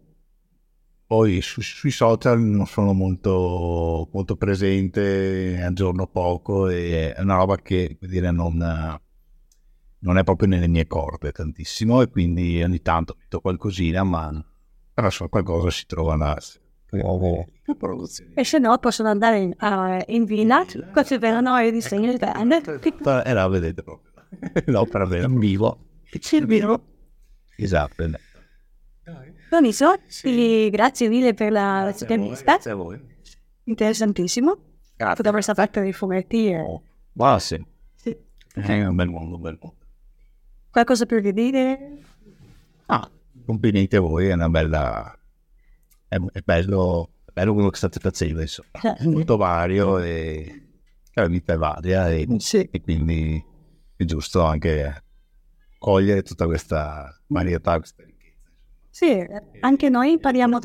[1.05, 7.57] poi su, sui social non sono molto, molto presente, aggiorno poco e è una roba
[7.57, 8.57] che dire, non,
[9.99, 14.43] non, è proprio nelle mie corde tantissimo e quindi ogni tanto metto qualcosina, ma
[14.93, 16.37] però so, qualcosa si trova là.
[18.35, 20.63] E se no possono andare in, uh, in villa,
[20.93, 22.79] così vedono i disegni di band.
[23.25, 24.11] E là vedete proprio
[24.65, 25.79] l'opera vera in vivo.
[26.31, 26.83] Il vivo.
[27.55, 28.05] Esatto.
[29.49, 30.69] Benissimo, sì.
[30.69, 32.43] grazie mille per la intervista.
[32.43, 32.99] Grazie a voi.
[33.63, 34.57] Interessantissimo.
[34.95, 35.15] Grazie.
[35.15, 36.47] Potremmo sapere per i fumetti.
[36.47, 36.59] E...
[36.59, 36.83] Oh,
[37.13, 37.63] ma sì.
[37.95, 38.15] sì.
[38.53, 39.77] È un bel mondo, un bel mondo.
[40.69, 41.99] Qualcosa per dire?
[42.87, 43.09] Ah,
[43.45, 45.17] complimenti a voi, è una bella...
[46.07, 48.69] È, è bello, bello quello che state facendo, insomma.
[48.97, 50.69] È molto vario e
[51.13, 52.67] la vita è varia e, sì.
[52.71, 53.43] e quindi
[53.95, 55.03] è giusto anche
[55.77, 58.03] cogliere tutta questa varietà, questa
[58.93, 59.25] sì,
[59.61, 60.59] anche noi impariamo,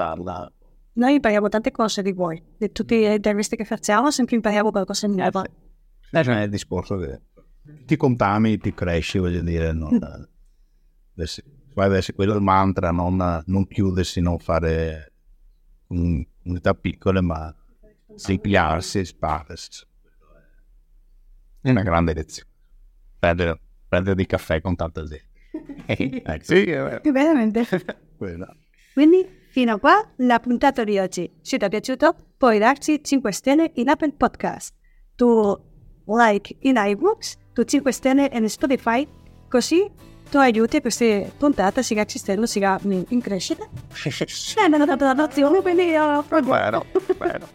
[0.93, 5.07] noi impariamo tante cose di voi, di tutte le interviste che facciamo, sempre impariamo qualcosa
[5.07, 5.45] di nuovo.
[5.45, 5.51] Eh,
[6.11, 7.23] non è il discorso che
[7.87, 10.29] ti contamini, ti cresci, voglio dire, non, adesso,
[11.15, 11.43] adesso
[12.15, 15.13] quello è il mantra, non, non chiudersi, non fare
[15.89, 17.55] un, unità piccole, ma
[18.27, 19.87] ampliarsi, espandersi.
[21.61, 22.49] È una grande lezione.
[23.19, 25.27] Prendere, prendere di caffè con tanta gente.
[25.87, 27.67] eh, sì, veramente.
[28.93, 31.31] Quindi fino a qua la puntata di oggi.
[31.41, 34.75] Se ti è piaciuto puoi darci 5 stelle in Apple Podcast,
[35.17, 35.57] tu
[36.07, 39.07] like in iBooks, tu 5 stelle in Spotify,
[39.49, 39.91] così
[40.31, 43.67] tu aiuti queste puntate sia esistendo sia in crescita.
[44.55, 46.25] È una donazione, quindi io...
[46.43, 46.85] Bueno,
[47.17, 47.49] bueno.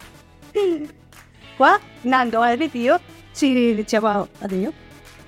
[1.56, 3.00] Qua, Nando e Ritio,
[3.34, 4.72] ci diciamo addio.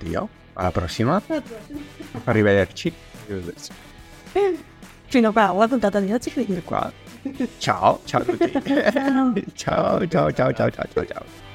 [0.00, 1.22] Addio, alla prossima.
[1.26, 1.80] Alla prossima.
[2.24, 2.92] Arrivederci.
[3.26, 3.72] Arrivederci.
[5.08, 6.92] Fino a una puntata di oggi, quindi qua.
[7.58, 8.52] Ciao, ciao a tutti.
[9.54, 11.45] ciao, ciao, ciao, ciao, ciao, ciao, ciao.